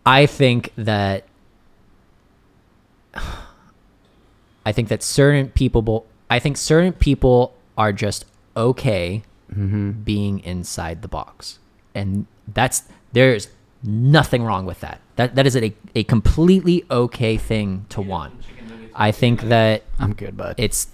[0.04, 1.24] I think that
[4.66, 8.26] I think that certain people, I think certain people are just
[8.56, 9.22] okay
[9.52, 9.90] mm-hmm.
[10.02, 11.58] being inside the box,
[11.94, 13.48] and that's there's
[13.82, 15.00] nothing wrong with that.
[15.16, 18.34] That that is a a completely okay thing to want.
[18.94, 20.56] I think that I'm good, bud.
[20.58, 20.88] it's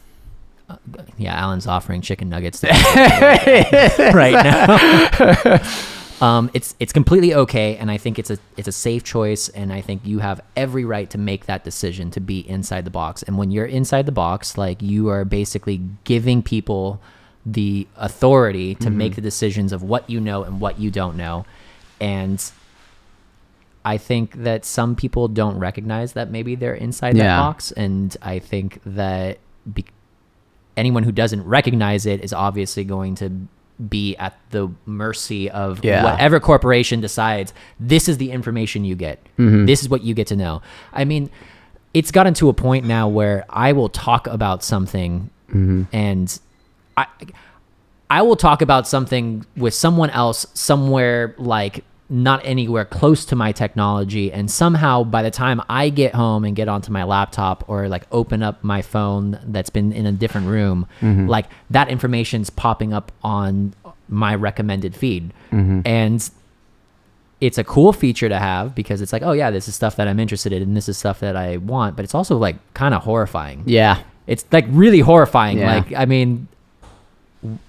[0.68, 0.76] uh,
[1.16, 2.62] yeah alan's offering chicken nuggets.
[4.14, 5.60] Right now.
[6.18, 9.70] Um, it's it's completely okay and i think it's a it's a safe choice and
[9.70, 13.22] i think you have every right to make that decision to be inside the box.
[13.22, 17.02] And when you're inside the box like you are basically giving people
[17.44, 21.44] the authority to make the decisions of what you know and what you don't know.
[22.00, 22.42] And
[23.84, 28.40] I think that some people don't recognize that maybe they're inside that box, and I
[28.40, 29.38] think that
[29.72, 29.84] be-
[30.76, 33.30] anyone who doesn't recognize it is obviously going to
[33.88, 36.02] be at the mercy of Yeah.
[36.04, 39.22] whatever corporation decides this is the information you get.
[39.38, 39.66] Mm-hmm.
[39.66, 40.62] This is what you get to know.
[40.92, 41.30] I mean,
[41.92, 45.82] it's gotten to a point now where I will talk about something Mm-hmm.
[45.92, 46.40] and
[46.96, 47.06] I
[48.10, 53.50] I will talk about something with someone else somewhere like not anywhere close to my
[53.50, 57.88] technology and somehow by the time I get home and get onto my laptop or
[57.88, 61.26] like open up my phone that's been in a different room mm-hmm.
[61.26, 63.74] like that information's popping up on
[64.08, 65.80] my recommended feed mm-hmm.
[65.84, 66.30] and
[67.40, 70.06] it's a cool feature to have because it's like oh yeah this is stuff that
[70.06, 72.94] I'm interested in and this is stuff that I want but it's also like kind
[72.94, 74.02] of horrifying yeah.
[74.26, 75.58] it's like really horrifying.
[75.58, 75.76] Yeah.
[75.76, 76.48] Like, I mean,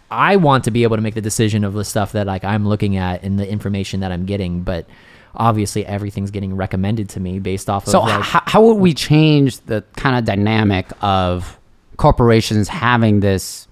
[0.10, 2.68] I want to be able to make the decision of the stuff that like I'm
[2.68, 4.88] looking at and the information that I'm getting, but
[5.36, 8.94] obviously everything's getting recommended to me based off So of like, how, how would we
[8.94, 11.60] change the kind of dynamic of
[11.98, 13.68] corporations having this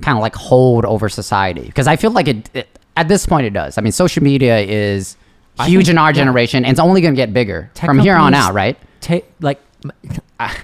[0.00, 1.62] kind of like hold over society?
[1.62, 3.78] Because I feel like it, it at this point it does.
[3.78, 5.16] I mean, social media is
[5.60, 6.12] huge think- in our yeah.
[6.12, 8.76] generation, and it's only going to get bigger Tech from here on out, right?
[9.00, 9.60] ta- like
[10.40, 10.56] I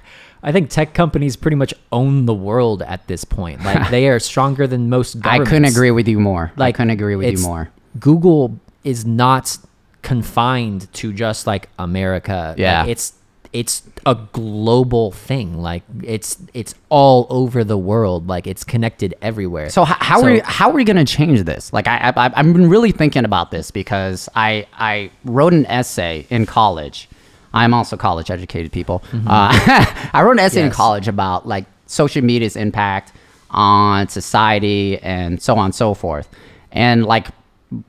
[0.52, 3.62] think tech companies pretty much own the world at this point.
[3.64, 6.52] Like they are stronger than most I couldn't agree with you more.
[6.56, 7.70] Like I couldn't agree with you more.
[7.98, 9.58] Google is not
[10.02, 12.50] confined to just like America.
[12.50, 12.86] Like, Yeah.
[12.86, 13.12] it's
[13.52, 15.56] it's a global thing.
[15.58, 18.26] Like it's it's all over the world.
[18.28, 19.70] Like it's connected everywhere.
[19.70, 21.72] So h- how So- are we, how are we going to change this?
[21.72, 26.26] Like I, I I've been really thinking about this because I I wrote an essay
[26.30, 27.07] in college.
[27.52, 29.02] I'm also college educated people.
[29.12, 29.48] Uh,
[30.12, 30.74] I wrote an essay in Mm-hmm.
[30.76, 33.12] College about like social media's impact
[33.50, 36.28] on society and so on and so forth.
[36.72, 37.28] And like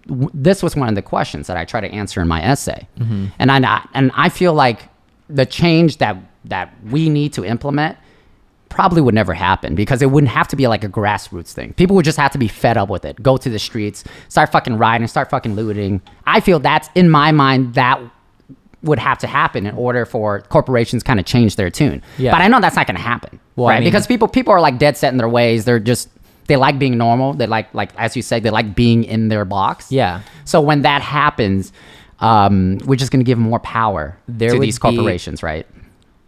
[0.08, 2.88] w- this was one of the questions that I try to answer in my essay.
[2.98, 3.26] Mm-hmm.
[3.40, 4.88] And I and I feel like
[5.30, 7.98] the change that that we need to implement
[8.70, 11.74] probably would never happen because it wouldn't have to be like a grassroots thing.
[11.74, 13.22] People would just have to be fed up with it.
[13.22, 16.02] Go to the streets, start fucking rioting, start fucking looting.
[16.26, 18.00] I feel that's in my mind that
[18.84, 22.02] would have to happen in order for corporations kind of change their tune.
[22.18, 22.32] Yeah.
[22.32, 23.40] But I know that's not going to happen.
[23.56, 23.80] Well, I right?
[23.80, 25.66] mean- because people people are like dead set in their ways.
[25.66, 26.10] They're just
[26.48, 27.34] they like being normal.
[27.34, 29.92] They like like as you said, they like being in their box.
[29.92, 30.22] Yeah.
[30.46, 31.72] So when that happens,
[32.20, 35.68] um, we're just going to give more power There to these be- corporations, right?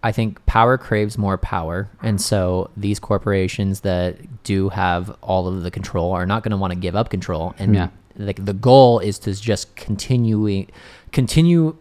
[0.04, 5.62] I think power craves more power, and so these corporations that do have all of
[5.62, 7.54] the control are not going to want to give up control.
[7.60, 7.90] And Yeah.
[8.18, 10.72] like the goal is to just continuing,
[11.12, 11.76] continue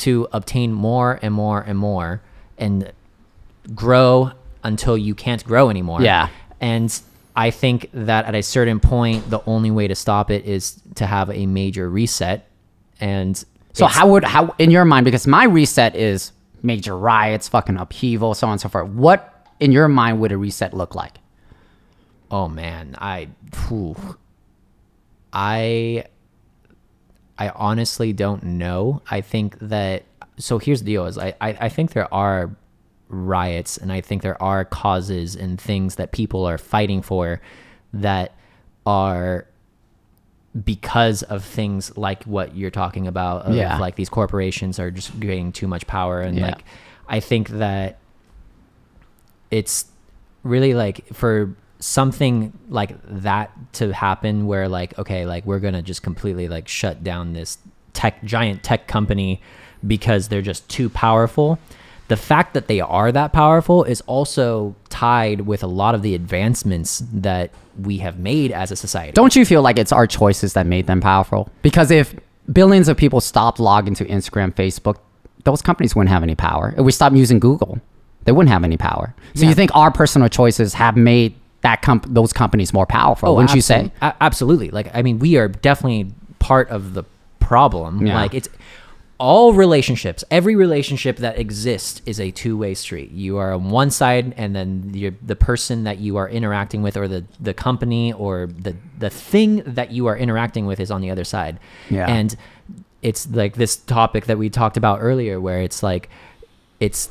[0.00, 2.20] to obtain more and more and more,
[2.58, 2.92] and
[3.74, 4.32] grow
[4.62, 6.02] until you can't grow anymore.
[6.02, 6.28] Yeah.
[6.60, 7.00] And
[7.36, 11.06] I think that at a certain point, the only way to stop it is to
[11.06, 12.46] have a major reset.
[13.00, 13.42] And
[13.72, 16.32] So how would how in your mind because my reset is
[16.62, 18.88] major riots, fucking upheaval, so on and so forth.
[18.90, 21.18] What in your mind would a reset look like?
[22.30, 23.96] Oh man, I, phew.
[25.32, 26.04] I,
[27.40, 29.02] I honestly don't know.
[29.10, 30.04] I think that
[30.36, 30.58] so.
[30.58, 32.50] Here's the deal: is I, I, I think there are
[33.08, 37.40] riots, and I think there are causes and things that people are fighting for
[37.92, 38.34] that
[38.86, 39.46] are
[40.64, 43.78] because of things like what you're talking about of Yeah.
[43.78, 46.46] like these corporations are just getting too much power and Yeah.
[46.46, 46.64] like
[47.08, 47.98] i think that
[49.52, 49.86] it's
[50.42, 56.02] really like for something like that to happen where like okay like we're gonna just
[56.02, 57.58] completely like shut down this
[57.94, 59.40] tech giant tech company
[59.86, 61.58] because they're just too powerful
[62.08, 66.14] the fact that they are that powerful is also tied with a lot of the
[66.14, 70.52] advancements that we have made as a society Don't you feel like it's our choices
[70.54, 71.48] that made them powerful?
[71.62, 72.14] Because if
[72.52, 74.96] billions of people stopped logging to Instagram, Facebook,
[75.44, 76.74] those companies wouldn't have any power.
[76.76, 77.80] If we stopped using Google,
[78.24, 79.14] they wouldn't have any power.
[79.34, 83.30] So you think our personal choices have made that comp- those companies more powerful?
[83.30, 83.90] Oh, wouldn't you say?
[84.00, 84.70] a- absolutely.
[84.70, 87.04] Like, I mean, we are definitely part of the
[87.38, 88.06] problem.
[88.06, 88.14] Yeah.
[88.14, 88.48] Like, it's
[89.18, 90.24] all relationships.
[90.30, 93.10] Every relationship that exists is a two-way street.
[93.10, 96.96] You are on one side, and then you're, the person that you are interacting with,
[96.96, 101.02] or the the company, or the the thing that you are interacting with, is on
[101.02, 101.60] the other side.
[101.90, 102.06] Yeah.
[102.06, 102.34] And
[103.02, 106.08] it's like this topic that we talked about earlier, where it's like,
[106.80, 107.10] it's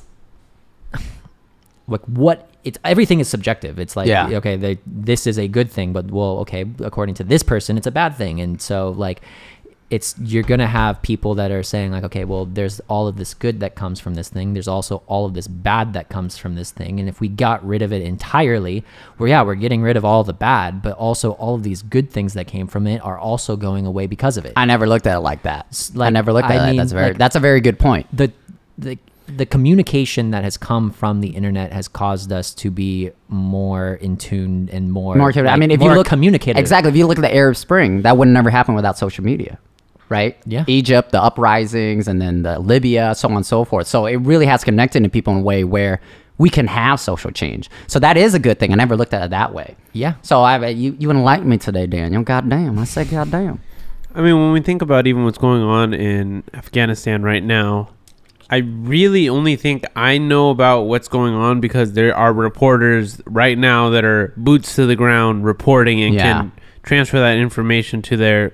[1.88, 3.80] like what it's everything is subjective.
[3.80, 4.30] It's like Yeah.
[4.38, 7.88] okay, they, this is a good thing, but well, okay, according to this person, it's
[7.88, 9.22] a bad thing, and so like
[9.90, 13.34] it's you're gonna have people that are saying like okay well there's all of this
[13.34, 16.54] good that comes from this thing there's also all of this bad that comes from
[16.54, 18.84] this thing and if we got rid of it entirely
[19.18, 22.08] well yeah we're getting rid of all the bad but also all of these good
[22.12, 25.08] things that came from it are also going away because of it I never looked
[25.08, 25.66] at it like that.
[26.00, 26.68] I never looked I at it.
[26.68, 28.06] mean, That's very like- that's a very good point.
[28.16, 28.32] the
[28.78, 29.00] the
[29.38, 34.18] the communication that has come from the internet has caused us to be more in
[34.18, 35.16] tune and more.
[35.16, 37.56] More commu- I mean, if you look communicative, exactly, if you look at the Arab
[37.56, 39.60] Spring, that would never happen without social media,
[40.10, 40.38] right?
[40.46, 40.66] Yeah.
[40.68, 43.88] Egypt, the uprisings, and then the Libya, so on and so forth.
[43.88, 46.02] So it really has connected to people in a way where
[46.38, 47.70] we can have social change.
[47.88, 48.72] So that is a good thing.
[48.72, 49.76] I never looked at it that way.
[49.94, 50.16] Yeah.
[50.22, 52.24] So I you you enlightened me today, Daniel.
[52.24, 53.60] Goddamn, I said goddamn.
[54.16, 57.90] I mean, when we think about even what's going on in Afghanistan right now,
[58.52, 63.58] I really only think I know about what's going on because there are reporters right
[63.58, 66.24] now that are boots to the ground reporting and Yeah.
[66.34, 66.52] can
[66.84, 68.52] transfer that information to their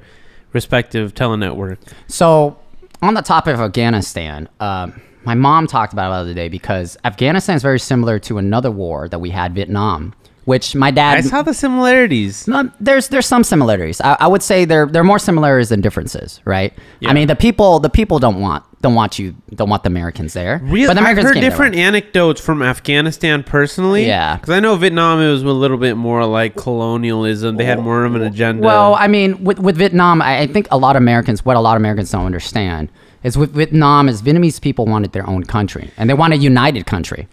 [0.54, 1.78] respective telenetwork.
[2.08, 2.58] So,
[3.02, 6.98] on the topic of Afghanistan, um, my mom talked about it the other day because
[7.06, 10.14] Afghanistan is very similar to another war that we had, Vietnam,
[10.46, 11.18] which my dad.
[11.18, 12.48] I saw the similarities.
[12.48, 14.00] No, there's there's some similarities.
[14.02, 16.74] I, I would say there there are more similarities than differences, right?
[17.00, 17.10] Yeah.
[17.10, 20.34] I mean, the people the people don't want don't want you don't want the Americans
[20.34, 20.62] there.
[20.64, 24.06] Really, but the I've heard different anecdotes from Afghanistan personally.
[24.06, 24.36] Yeah.
[24.38, 27.58] because I know Vietnam it was a little bit more like colonialism.
[27.58, 28.62] They had more of an agenda.
[28.62, 31.60] Well, I mean, with, with Vietnam, I, I think a lot of Americans, what a
[31.60, 32.92] lot of Americans don't understand
[33.24, 36.86] is with Vietnam, is Vietnamese people wanted their own country and they wanted a united
[36.86, 37.28] country.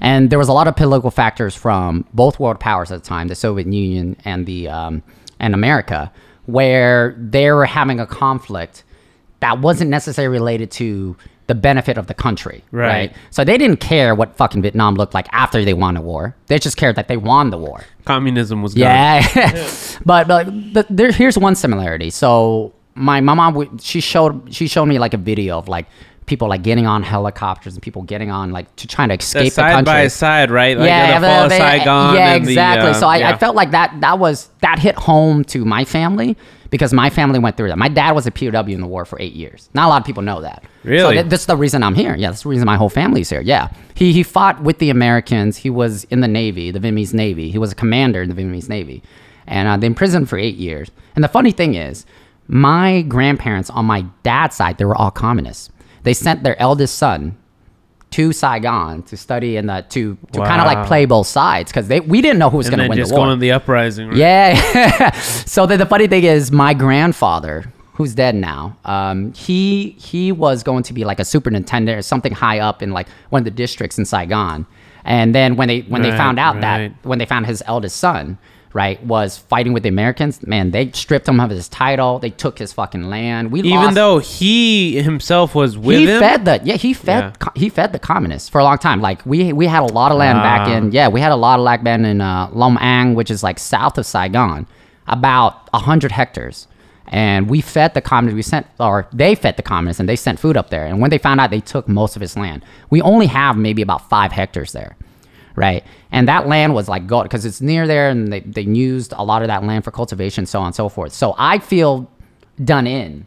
[0.00, 3.26] And there was a lot of political factors from both world powers at the time,
[3.26, 5.02] the Soviet Union and the um,
[5.40, 6.12] and America,
[6.46, 8.84] where they were having a conflict
[9.42, 11.16] that wasn't necessarily related to
[11.48, 12.88] the benefit of the country, Right.
[12.88, 13.12] right?
[13.30, 16.34] So they didn't care what fucking Vietnam looked like after they won the war.
[16.46, 17.84] They just cared that they won the war.
[18.04, 18.82] communism was gone.
[18.86, 19.68] Yeah,
[20.06, 22.10] but but the, there, here's one similarity.
[22.10, 25.86] So my my mom she showed she showed me like a video of like
[26.26, 29.50] people like getting on helicopters and people getting on like to trying to escape the
[29.50, 30.78] side by side, right?
[30.78, 32.14] Like yeah, the fall of Saigon.
[32.14, 32.90] yeah, and the, exactly.
[32.90, 36.36] uh, so I, I felt like that that was that hit home to my family
[36.72, 37.78] because my family went through that.
[37.78, 39.68] My dad was a POW in the war for eight years.
[39.74, 40.64] Not a lot of people know that.
[40.64, 41.14] So Really?
[41.16, 42.16] that, that's the reason I'm here.
[42.16, 43.42] Yeah, that's the reason my whole family's here.
[43.42, 45.58] Yeah, he he fought with the Americans.
[45.58, 47.50] He was in the Navy, the Vietnamese Navy.
[47.52, 49.02] He was a commander in the Vietnamese Navy,
[49.46, 50.90] and uh, they imprisoned for eight years.
[51.14, 52.04] And the funny thing is,
[52.48, 55.70] my grandparents on my dad's side, they were all communists.
[56.02, 57.36] They sent their eldest son
[58.12, 61.88] to Saigon to study and the to to kind of like play both sides because
[61.88, 63.26] they we didn't know who was going to win just the war.
[63.26, 64.08] going to the uprising.
[64.08, 64.18] Right?
[64.18, 65.10] Yeah.
[65.12, 70.62] so the, the funny thing is, my grandfather, who's dead now, um, he he was
[70.62, 73.50] going to be like a superintendent or something high up in like one of the
[73.50, 74.66] districts in Saigon.
[75.04, 76.60] And then when they when they found out right.
[76.60, 78.38] that when they found his eldest son,
[78.74, 82.18] right, was fighting with the Americans, man, they stripped him of his title.
[82.18, 83.52] They took his fucking land.
[83.52, 86.20] We Even lost, though he himself was with he him.
[86.20, 87.32] fed the yeah he fed Yeah.
[87.38, 89.00] co- he fed the communists for a long time.
[89.00, 90.72] Like we we had a lot of land back Ah.
[90.76, 93.42] in yeah we had a lot of land back in uh, Long An, which is
[93.42, 94.66] like south of Saigon,
[95.06, 96.66] about hundred hectares.
[97.08, 98.36] And we fed the communists.
[98.36, 100.86] We sent, or they fed the communists, and they sent food up there.
[100.86, 102.64] And when they found out, they took most of his land.
[102.88, 104.96] We only have maybe about five hectares there,
[105.56, 105.84] right?
[106.10, 109.22] And that land was like gold because it's near there, and they, they used a
[109.24, 111.12] lot of that land for cultivation, so on and so forth.
[111.12, 112.10] So I feel
[112.64, 113.26] done in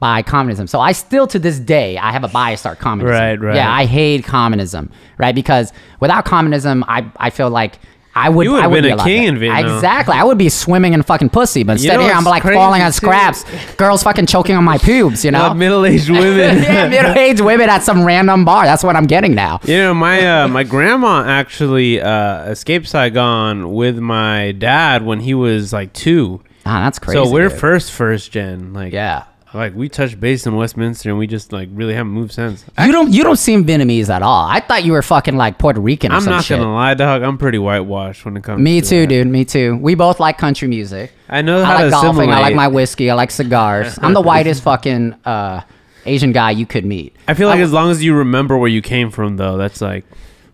[0.00, 0.66] by communism.
[0.66, 3.20] So I still to this day I have a bias toward communism.
[3.20, 3.56] Right, right.
[3.56, 5.34] Yeah, I hate communism, right?
[5.34, 7.78] Because without communism, I I feel like
[8.16, 9.74] I would You would I have would been be a king in Vietnam.
[9.74, 10.14] Exactly.
[10.14, 12.92] I would be swimming in fucking pussy, but instead know here I'm like falling on
[12.92, 12.96] too?
[12.96, 13.44] scraps.
[13.74, 15.52] Girls fucking choking on my pubes, you know?
[15.52, 16.62] Middle-aged women.
[16.62, 18.66] yeah, middle-aged women at some random bar.
[18.66, 19.58] That's what I'm getting now.
[19.64, 25.34] You know, my uh, my grandma actually uh, escaped Saigon with my dad when he
[25.34, 26.40] was like two.
[26.66, 27.22] Ah, that's crazy.
[27.22, 27.58] so we're dude.
[27.58, 28.72] first first gen.
[28.72, 29.24] Like Yeah.
[29.54, 32.64] Like we touched base in Westminster and we just like really haven't moved since.
[32.78, 34.46] You don't you don't seem Vietnamese at all.
[34.46, 36.58] I thought you were fucking like Puerto Rican or I'm not shit.
[36.58, 37.22] gonna lie, dog.
[37.22, 38.58] I'm pretty whitewashed when it comes.
[38.58, 39.06] To Me to too, that.
[39.08, 39.26] dude.
[39.28, 39.76] Me too.
[39.76, 41.12] We both like country music.
[41.28, 42.30] I know I how like to golfing.
[42.30, 43.10] I like my whiskey.
[43.10, 43.98] I like cigars.
[44.02, 45.62] I'm the whitest fucking uh,
[46.06, 47.16] Asian guy you could meet.
[47.28, 50.04] I feel like as long as you remember where you came from, though, that's like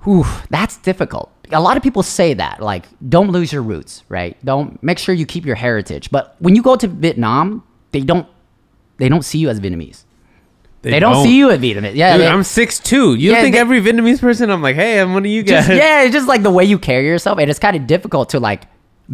[0.04, 1.30] Whew, that's difficult.
[1.52, 4.36] A lot of people say that, like, don't lose your roots, right?
[4.44, 6.10] Don't make sure you keep your heritage.
[6.10, 8.26] But when you go to Vietnam, they don't,
[9.00, 10.04] they don't see you as Vietnamese.
[10.82, 11.94] They, don't, see you as Vietnamese.
[11.94, 13.14] Yeah, Dude, they- I'm six two.
[13.14, 14.48] You Yeah, think they- every Vietnamese person?
[14.50, 15.66] I'm like, hey, I'm one of you guys.
[15.66, 18.30] just, yeah, it's just like the way you carry yourself, and it's kind of difficult
[18.30, 18.62] to like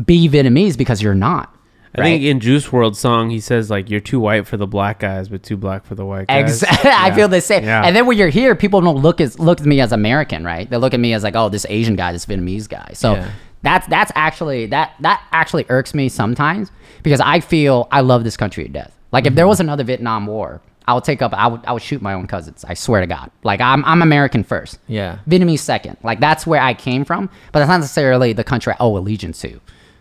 [0.05, 1.53] be Vietnamese because you're not.
[1.99, 4.99] I think in Juice WRLD song he says like you're too white for the black
[4.99, 6.63] guys, but too black for the white guys.
[6.63, 6.91] Exactly.
[6.95, 7.65] I feel the same.
[7.65, 7.83] Yeah.
[7.87, 10.69] And then when you're here, people don't look as look at me as American, right?
[10.69, 12.91] They look at me as like, oh, this Asian guy, this Vietnamese guy.
[12.93, 13.31] So Yeah.
[13.63, 16.71] that's that's actually that that actually irks me sometimes
[17.03, 18.93] because I feel I love this country to death.
[19.17, 19.37] Like if Mm-hmm.
[19.37, 21.33] there was another Vietnam War, I would take up.
[21.35, 22.65] I would I would shoot my own cousins.
[22.69, 23.31] I swear to God.
[23.43, 24.79] Like I'm I'm American first.
[24.87, 25.19] Yeah.
[25.29, 25.97] Vietnamese second.
[26.03, 29.41] Like that's where I came from, but that's not necessarily the country I owe allegiance
[29.41, 29.59] to.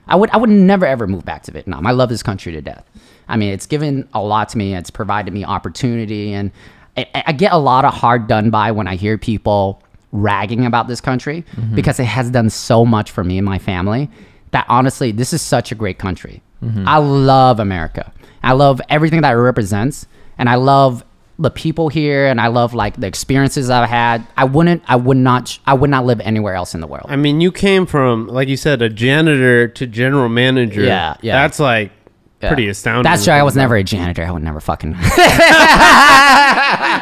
[0.07, 1.87] I would I would never ever move back to Vietnam.
[1.87, 2.83] I love this country to death.
[3.27, 4.75] I mean, it's given a lot to me.
[4.75, 6.51] It's provided me opportunity, and
[6.95, 10.87] I, I get a lot of hard done by when I hear people ragging about
[10.87, 11.43] this country
[11.73, 14.09] because it has done so much for me and my family.
[14.51, 16.41] That honestly, this is such a great country.
[16.87, 18.11] I love America.
[18.45, 21.03] I love everything that it represents, and I love
[21.37, 24.25] the people here, and I love like the experiences I've had.
[24.37, 27.07] I wouldn't, I would not, I would not live anywhere else in the world.
[27.09, 30.83] I mean, you came from like you said, a janitor to general manager.
[30.83, 31.41] Yeah, yeah.
[31.41, 31.91] That's like
[32.45, 32.49] Yeah.
[32.49, 33.03] pretty astounding.
[33.03, 33.33] That's true.
[33.33, 34.23] I was never a janitor.
[34.23, 34.95] I would never fucking.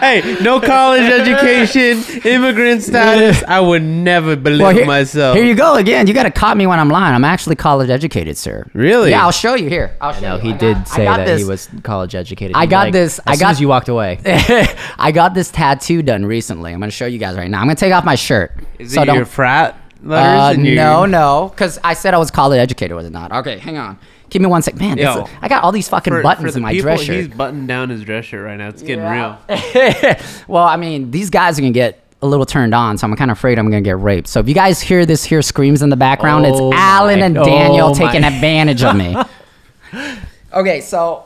[0.03, 3.41] Hey, no college education, immigrant status.
[3.47, 5.37] I would never believe Well, here, myself.
[5.37, 6.07] here you go again.
[6.07, 7.15] You got to caught me when I'm lying.
[7.15, 8.65] I'm actually college educated, sir.
[8.73, 9.11] Really?
[9.11, 9.95] Yeah, I'll show you here.
[10.01, 10.41] I'll show No, you.
[10.41, 11.39] he I did got- say that this.
[11.41, 12.55] he was college educated.
[12.55, 14.19] I got Like, this- As I soon got- as you walked away.
[14.99, 16.73] I got this tattoo done recently.
[16.73, 17.59] I'm gonna show you guys right now.
[17.61, 18.51] I'm gonna take off my shirt.
[18.79, 20.57] Is it your frat letters?
[20.57, 23.31] Uh, no, no, because I said I was college educated, was it not?
[23.31, 23.97] Okay, hang on.
[24.33, 24.97] Give me one sec, man.
[24.97, 27.01] this- Yo, I got all these fucking For, buttons for the in my people, dress
[27.01, 27.15] shirt.
[27.15, 27.37] he's shirt.
[27.37, 28.67] buttoned down his dress shirt right now.
[28.69, 29.37] It's getting real.
[30.47, 33.29] well, I mean, these guys are gonna get a little turned on, so I'm kind
[33.29, 34.27] of afraid I'm gonna get raped.
[34.27, 37.25] So if you guys hear this hear screams in the background, Oh it's Alan my-
[37.27, 39.15] and Daniel oh taking advantage of me.
[40.53, 41.23] okay, so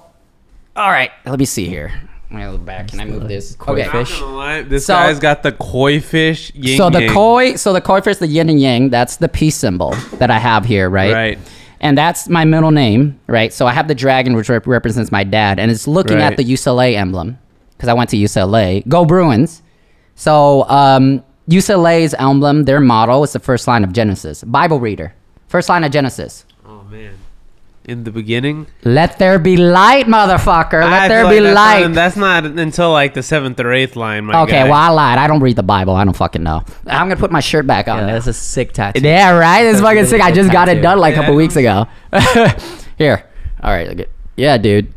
[0.76, 1.94] all right, let me see here.
[2.30, 2.90] Let me look back.
[2.90, 3.56] Can I move this?
[3.56, 3.84] koi Okay.
[3.90, 4.12] fish.
[4.12, 6.52] Not gonna lie, this So- guy's got the koi fish.
[6.56, 7.14] Yin So the yang.
[7.14, 10.38] koi, so the koi fish, the yin and yang, that's the peace symbol that I
[10.38, 11.14] have here, right?
[11.14, 11.40] Right.
[11.80, 13.54] And that's my middle name, right?
[13.54, 16.32] So I have the dragon, which rep- represents my dad, and it's looking Right.
[16.32, 17.38] at the UCLA emblem
[17.76, 18.84] because I went to UCLA.
[18.88, 19.62] Go Bruins!
[20.16, 24.44] So um, UCLA's emblem, their motto, is the first line of Genesis.
[24.44, 25.14] Bible reader,
[25.48, 26.46] first line of Genesis.
[26.66, 27.14] Oh man.
[27.88, 30.82] In the beginning, Let there be light, motherfucker.
[30.84, 31.94] Let I there feel be like light.
[31.94, 34.26] That's not, that's not until like the seventh or eighth line.
[34.26, 34.64] My okay, guy.
[34.66, 35.18] well I lied.
[35.18, 35.96] I don't read the Bible.
[35.96, 36.64] I don't fucking know.
[36.86, 38.00] I'm gonna put my shirt back on.
[38.00, 38.14] Yeah, now.
[38.16, 39.00] that's a sick tattoo.
[39.08, 39.62] Yeah, right.
[39.62, 40.22] It's That's fucking really sick.
[40.22, 41.22] I good just got it done like a Yeah.
[41.22, 41.86] couple weeks ago.
[42.98, 43.24] Here,
[43.64, 43.88] all right.
[43.88, 44.94] look at- Yeah, dude.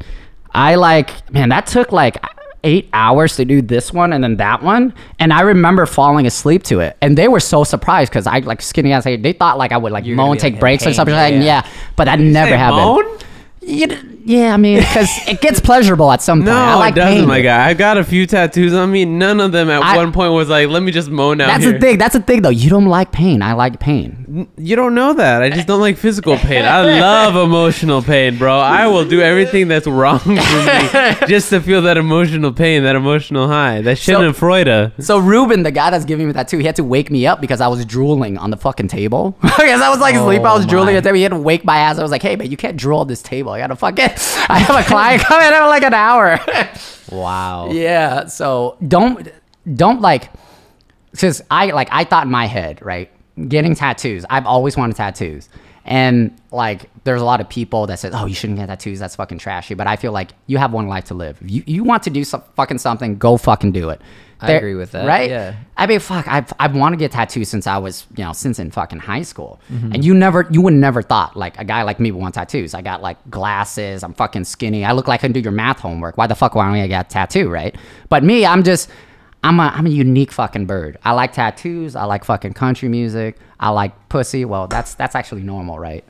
[0.52, 1.50] I like, man.
[1.50, 2.16] That took like
[2.64, 6.62] eight hours to do this one and then that one, and I remember falling asleep
[6.64, 9.04] to it, and they were so surprised because I like skinny ass.
[9.04, 11.34] They thought like I would like You're moan, take like, breaks or pain, something like
[11.34, 11.40] yeah.
[11.42, 12.82] Yeah, but that never Say happened.
[12.82, 13.18] moan?
[13.62, 16.46] You, yeah, I mean, because it gets pleasurable at some point.
[16.46, 17.28] No, I like it doesn't, pain.
[17.28, 17.68] my guy.
[17.68, 19.04] I've got a few tattoos on me.
[19.04, 21.64] None of them at I- one point was like, let me just moan out That's
[21.64, 21.72] here.
[21.74, 21.98] the thing.
[21.98, 22.48] That's the thing, though.
[22.50, 23.42] You don't like pain.
[23.42, 24.48] I like pain.
[24.56, 25.42] You don't know that.
[25.42, 26.64] I just don't like physical pain.
[26.64, 28.58] I love emotional pain, bro.
[28.58, 30.36] I will do everything that's wrong for me
[31.26, 33.80] just to feel that emotional pain, that emotional high.
[33.82, 34.90] That shit So-.
[34.98, 37.40] So Ruben, the guy that's giving me that too, he had to wake me up
[37.40, 39.36] because I was drooling on the fucking table.
[39.42, 40.98] Because I was like asleep, I was Oh, drooling my.
[40.98, 41.16] at the table.
[41.16, 41.98] He had to wake my ass.
[41.98, 43.52] I was like, hey, man, you can't drool on this table.
[43.52, 44.09] I gotta fucking.
[44.48, 46.38] I have a client coming in like an hour.
[47.10, 47.70] Wow.
[47.72, 48.26] yeah.
[48.26, 49.28] So don't
[49.74, 50.30] don't like.
[51.12, 53.10] Since I like I thought in my head right,
[53.48, 54.24] getting tattoos.
[54.30, 55.48] I've always wanted tattoos.
[55.84, 59.00] And like, there's a lot of people that says, "Oh, you shouldn't get tattoos.
[59.00, 61.40] That's fucking trashy." But I feel like you have one life to live.
[61.42, 64.00] If you you want to do some fucking something, go fucking do it.
[64.42, 65.28] I agree with that, Right?
[65.30, 65.54] yeah.
[65.76, 66.26] I mean, fuck.
[66.28, 69.22] I've I've wanted to get tattoos since I was you know since in fucking high
[69.22, 69.60] school.
[69.72, 69.92] Mm-hmm.
[69.92, 72.74] And you never you would never thought like a guy like me would want tattoos.
[72.74, 74.02] I got like glasses.
[74.02, 74.84] I'm fucking skinny.
[74.84, 76.16] I look like I can do your math homework.
[76.16, 77.48] Why the fuck why don't I get a tattoo?
[77.50, 77.74] Right?
[78.08, 78.88] But me, I'm just.
[79.42, 80.98] I'm a I'm a unique fucking bird.
[81.02, 81.96] I like tattoos.
[81.96, 83.38] I like fucking country music.
[83.58, 84.44] I like pussy.
[84.44, 86.04] Well, that's that's actually normal, right?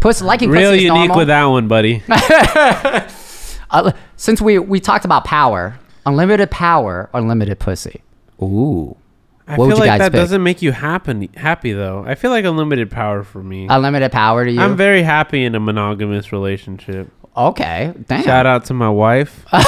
[0.00, 1.16] Pussy liking Real pussy is unique normal.
[1.18, 2.02] with that one, buddy.
[3.70, 8.02] Uh, since we we talked about power, unlimited power, unlimited pussy.
[8.42, 8.96] Ooh.
[9.46, 10.20] I What would feel you like guys that pick?
[10.20, 11.30] doesn't make you happy.
[11.36, 12.04] Happy though.
[12.06, 13.66] I feel like unlimited power for me.
[13.68, 14.60] Unlimited power to you.
[14.60, 17.10] I'm very happy in a monogamous relationship.
[17.36, 17.92] okay.
[18.08, 18.22] Damn.
[18.24, 19.44] Shout out to my wife.
[19.52, 19.60] now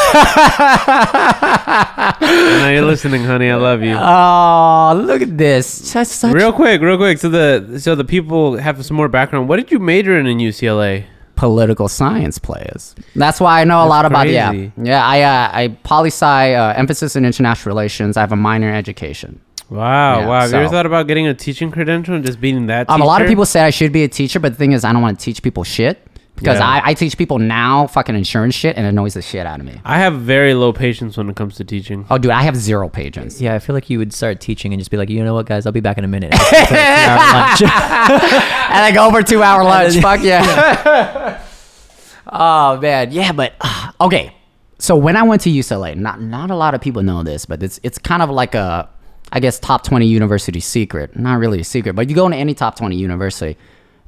[2.70, 3.51] you're listening, honey.
[3.51, 3.97] I love you.
[3.99, 5.93] Oh, look at this.
[5.93, 7.18] Just such Real quick, real quick.
[7.18, 9.49] So the so the people have some more background.
[9.49, 11.05] What did you major in in UCLA?
[11.37, 12.95] Political science players.
[13.14, 14.53] That's why I know a That's lot about yeah.
[14.76, 18.16] Yeah, I uh, I poli sci uh, emphasis in international relations.
[18.16, 19.41] I have a minor in education.
[19.68, 20.41] Wow, Yeah, wow.
[20.41, 22.89] Have you ever thought about getting a teaching credential and just being that?
[22.89, 24.84] Um, a lot of people say I should be a teacher, but the thing is,
[24.84, 26.07] I don't want to teach people shit
[26.37, 26.68] because Yeah.
[26.68, 29.66] I, I teach people now fucking insurance shit and it annoys the shit out of
[29.66, 29.80] me.
[29.84, 32.07] I have very low patience when it comes to teaching.
[32.11, 33.41] Oh, dude, I have zero patience.
[33.41, 35.47] Yeah, I feel like you would start teaching and just be like, you know what,
[35.47, 36.32] guys, I'll be back in a minute.
[36.43, 37.62] And like lunch.
[37.62, 39.97] and I go over two hour lunch.
[40.01, 41.43] Fuck yeah.
[42.32, 44.32] oh man, yeah, but uh, okay.
[44.78, 47.62] So when I went to UCLA, not not a lot of people know this, but
[47.62, 48.89] it's it's kind of like a,
[49.32, 51.16] I guess top twenty university secret.
[51.18, 53.57] Not really a secret, but you go into any top twenty university,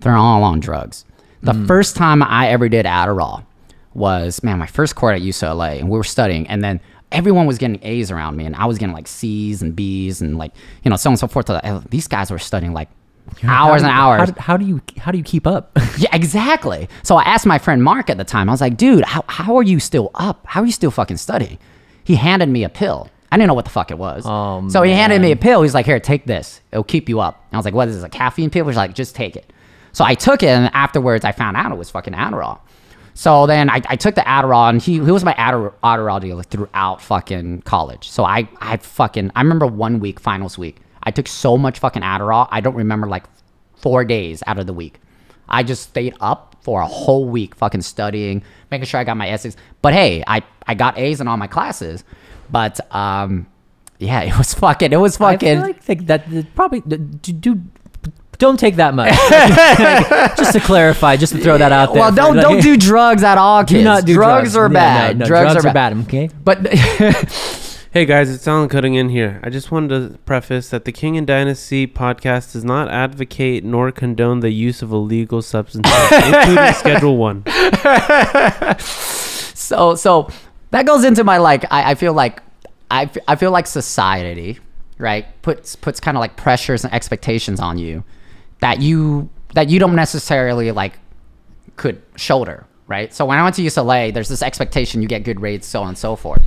[0.00, 1.04] they're all on drugs.
[1.42, 1.66] The mm.
[1.66, 3.44] first time I ever did Adderall
[3.94, 6.80] was man, my first court at UCLA, and we were studying, and then
[7.12, 10.38] everyone was getting A's around me, and I was getting like C's and B's, and
[10.38, 11.50] like you know so on and so forth.
[11.90, 12.88] These guys were studying like
[13.44, 14.30] hours and How hours.
[14.30, 15.76] do- How, do you how do you keep up?
[15.98, 16.88] Yeah, exactly.
[17.02, 18.48] So I asked my friend Mark at the time.
[18.48, 20.46] I was like, dude, how, how are you still up?
[20.46, 21.58] How are you still fucking studying?
[22.04, 23.10] He handed me a pill.
[23.32, 24.22] I didn't know what the fuck it was.
[24.24, 25.62] Oh, so he handed me a pill.
[25.62, 26.60] He's like, here, take this.
[26.70, 27.44] It'll keep you up.
[27.50, 28.66] And I was like, what is this, a caffeine pill?
[28.66, 29.52] He's like, just take it.
[29.98, 32.60] So I took it, and afterwards I found out it was fucking Adderall.
[33.14, 36.44] So then I, I took the Adderall, and he, he was my Adder- Adderall dealer
[36.44, 38.08] throughout fucking college.
[38.08, 42.02] So I, I fucking, I remember one week, finals week, I took so much fucking
[42.02, 43.24] Adderall, I don't remember like
[43.74, 45.00] four days out of the week.
[45.48, 49.28] I just stayed up for a whole week fucking studying, making sure I got my
[49.28, 49.56] essays.
[49.82, 52.04] But hey, I, I got A's in all my classes.
[52.48, 53.48] But um,
[53.98, 55.56] yeah, it was fucking, it was I fucking.
[55.56, 57.62] feel like that, that, that probably do, do
[58.38, 59.10] don't take that much.
[60.38, 62.00] just to clarify, just to throw that out there.
[62.00, 63.72] well, don't like, don't do drugs at all, kids.
[63.72, 64.52] do not do drugs.
[64.52, 64.56] drugs.
[64.56, 65.18] are Yeah, bad.
[65.18, 65.96] no, no, drugs, are bad.
[66.04, 66.30] Okay.
[66.44, 66.66] But
[67.90, 69.40] Hey guys, it's Alan cutting in here.
[69.42, 73.90] I just wanted to preface that the King and Dynasty podcast does not advocate nor
[73.90, 77.44] condone the use of illegal substances, including Schedule One.
[78.78, 80.28] so so
[80.70, 82.42] that goes into my like I, I feel like
[82.90, 84.58] I, f- I feel like society
[84.98, 88.04] right puts puts kind of like pressures and expectations on you
[88.60, 90.98] that you that you don't necessarily like
[91.76, 95.36] could shoulder right so when i went to ucla there's this expectation you get good
[95.36, 96.42] grades so on and so forth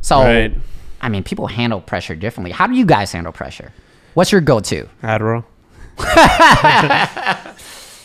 [0.00, 0.54] so Right.
[1.00, 3.72] i mean people handle pressure differently how do you guys handle pressure
[4.14, 5.44] what's your go-to Adderall.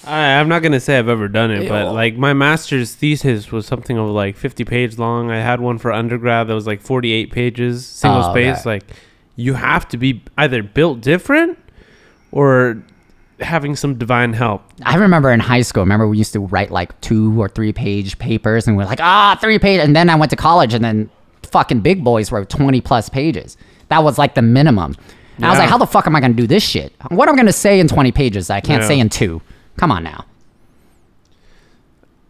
[0.03, 3.67] I, I'm not gonna say I've ever done it, but like my master's thesis was
[3.67, 5.29] something of like 50 page long.
[5.29, 8.61] I had one for undergrad that was like 48 pages, single Oh, space.
[8.61, 8.69] okay.
[8.69, 8.83] Like
[9.35, 11.59] you have to be either built different
[12.31, 12.81] or
[13.41, 14.63] having some divine help.
[14.85, 18.17] I remember in high school, remember we used to write like two or three page
[18.19, 19.79] papers and we're like, ah, three page.
[19.79, 21.09] And then I went to college and then
[21.43, 23.57] fucking big boys wrote 20 plus pages.
[23.89, 24.95] That was like the minimum.
[25.37, 26.93] And I was like, how the fuck am I going to do this shit?
[27.09, 28.87] What am I going to say in 20 pages that I can't Yeah.
[28.87, 29.41] say in two?
[29.77, 30.25] Come on now.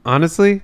[0.05, 0.61] Honestly,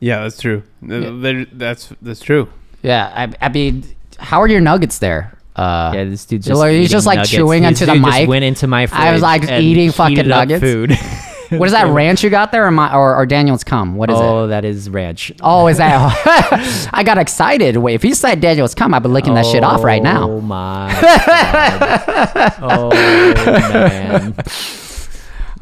[0.00, 0.62] yeah, that's true.
[0.82, 2.48] There- That's that's true.
[2.82, 3.12] Yeah.
[3.40, 3.84] I, I mean,
[4.18, 5.36] how are your nuggets there?
[5.56, 7.30] Uh, Yeah, this dude just like, he's just, like, nuggets.
[7.32, 8.28] chewing This into the mic.
[8.28, 10.60] went into my fridge I was, like, eating fucking nuggets.
[10.62, 10.92] food.
[11.50, 13.94] What is that ranch you got there, or my, or, or Daniel's cum?
[13.94, 14.22] What is it?
[14.22, 15.30] oh, that is ranch.
[15.40, 16.90] Oh, is that?
[16.92, 17.76] I got excited.
[17.76, 20.28] Wait, if you said Daniel's cum, I've been licking that shit off right now.
[20.28, 20.92] Oh my
[22.60, 24.34] oh man.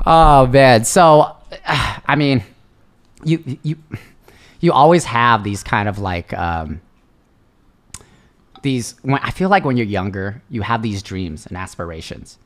[0.07, 0.85] Oh man.
[0.85, 1.37] So,
[1.67, 2.43] I mean,
[3.25, 3.77] you you
[4.61, 6.81] you always have these kind of like um,
[8.65, 8.97] these.
[9.03, 12.39] When I feel like when you're younger, you have these dreams and aspirations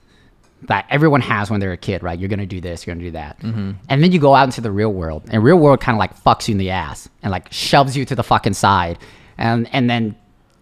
[0.63, 2.19] that everyone has when they're a kid, right?
[2.19, 3.73] You're gonna do this, you're gonna do that, mm-hmm.
[3.89, 6.15] and then you go out into the real world, and real world kind of like
[6.23, 8.99] fucks you in the ass and like shoves you to the fucking side,
[9.39, 10.15] and and then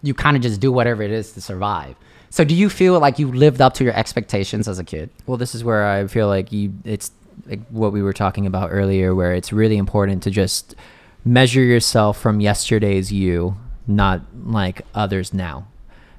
[0.03, 1.95] you kind of just do whatever it is to survive.
[2.29, 5.09] So, do you feel like you lived up to your expectations as a kid?
[5.25, 7.11] Well, this is where I feel like you it's
[7.45, 10.75] like what we were talking about earlier where it's really important to just
[11.23, 13.57] measure yourself from yesterday's you,
[13.87, 15.67] not like others now.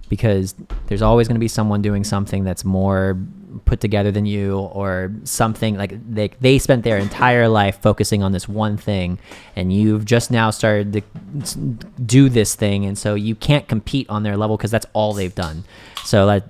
[0.08, 0.54] Because
[0.86, 3.18] there's always going to be someone doing something that's more
[3.64, 8.32] put together than you or something like they they spent their entire life focusing on
[8.32, 9.18] this one thing
[9.56, 11.56] and you've just now started to
[12.04, 15.34] do this thing and so you can't compete on their level because that's all they've
[15.34, 15.64] done.
[16.04, 16.44] So like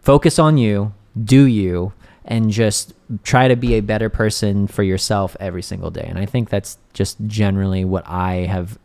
[0.00, 0.92] focus on you,
[1.22, 1.92] do you,
[2.24, 6.06] and just try to be a better person for yourself every single day.
[6.08, 8.78] And I think that's just generally what I have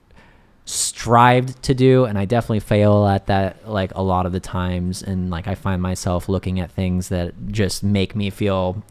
[0.70, 5.02] strived to do and I definitely fail at that like a lot of the times
[5.02, 8.84] and like I find myself looking at things that just make me feel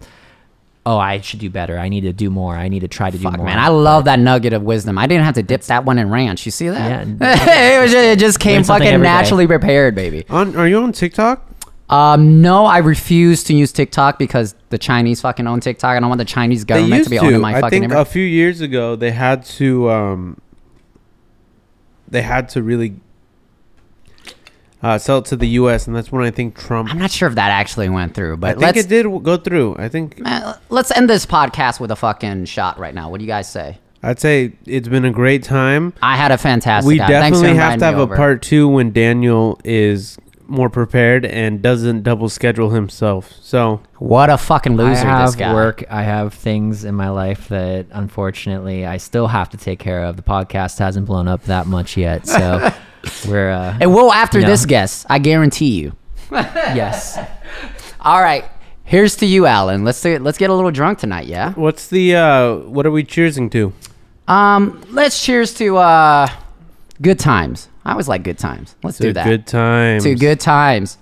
[0.85, 1.79] oh I should do better.
[1.79, 2.57] I need to do more.
[2.57, 3.45] I need to try to do more.
[3.45, 4.99] man, I love that nugget of wisdom.
[4.99, 6.47] I didn't have to dip that one in ranch.
[6.47, 7.07] You see that?
[7.07, 7.77] Yeah.
[7.79, 9.13] it, was just, it just came fucking every day.
[9.13, 10.25] naturally prepared, baby.
[10.31, 11.45] On, are you on TikTok?
[11.91, 15.97] Um, no, I refuse to use TikTok because the Chinese fucking own TikTok.
[15.97, 17.25] I don't want the Chinese government to be to.
[17.25, 17.83] owning my I fucking.
[17.83, 17.99] think image.
[17.99, 19.91] a few years ago they had to.
[19.91, 20.41] Um,
[22.11, 22.97] they had to really
[24.83, 25.87] uh, sell it to the U.S.
[25.87, 26.91] and that's when I think Trump.
[26.91, 29.37] I'm not sure if that actually went through, but I think let's it did go
[29.37, 29.77] through.
[29.79, 33.11] I think uh, let's end this podcast with a fucking shot right now.
[33.11, 33.79] What do you guys say?
[34.03, 35.93] I'd say it's been a great time.
[36.01, 36.87] I had a fantastic.
[36.87, 37.09] we time.
[37.09, 40.19] Definitely have to have me a part two when Daniel is
[40.49, 43.33] more prepared and doesn't double schedule himself.
[43.43, 45.55] So What a fucking loser I this have guy.
[45.55, 45.85] work.
[45.91, 50.17] I have things in my life that unfortunately I still have to take care of.
[50.17, 52.71] The podcast hasn't blown up that much yet, so
[53.29, 54.51] we're uh, It will after you know.
[54.51, 55.07] this guest.
[55.11, 55.95] I guarantee you.
[56.31, 57.19] yes.
[58.01, 58.45] All right.
[58.85, 59.85] Here's to you, Alan.
[59.85, 61.53] Let's do, let's get a little drunk tonight, yeah.
[61.53, 63.73] what's the uh, what are we cheersing to?
[64.27, 66.29] Um, let's cheers to uh,
[67.03, 67.69] good times.
[67.89, 68.77] I always like good times.
[68.83, 69.25] Let's do To that.
[69.25, 70.03] Good times.
[70.05, 70.99] To good times.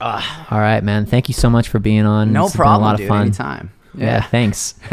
[0.00, 0.20] All
[0.58, 1.06] right, man.
[1.06, 2.32] Thank you so much for being on.
[2.32, 3.04] No It's problem, Been a lot dude.
[3.04, 3.20] of fun.
[3.22, 3.72] Anytime.
[3.96, 4.22] Yeah, Yeah.
[4.22, 4.74] thanks.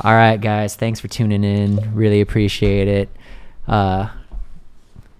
[0.00, 0.74] All right, guys.
[0.74, 1.94] Thanks for tuning in.
[1.94, 3.08] Really appreciate it.
[3.68, 4.08] Uh,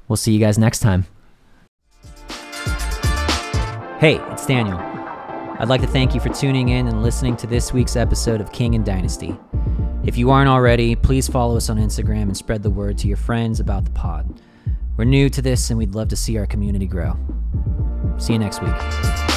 [0.09, 1.07] we'll see you guys next time.
[4.00, 4.91] Hey, it's Daniel.
[5.62, 8.50] I'd like to thank you for tuning in and listening to this week's episode of
[8.50, 9.38] King and Dynasty.
[10.02, 13.16] If you aren't already, please follow us on Instagram and spread the word to your
[13.16, 14.40] friends about the pod.
[14.96, 17.16] We're new to this and we'd love to see our community grow.
[18.18, 19.31] See you next week.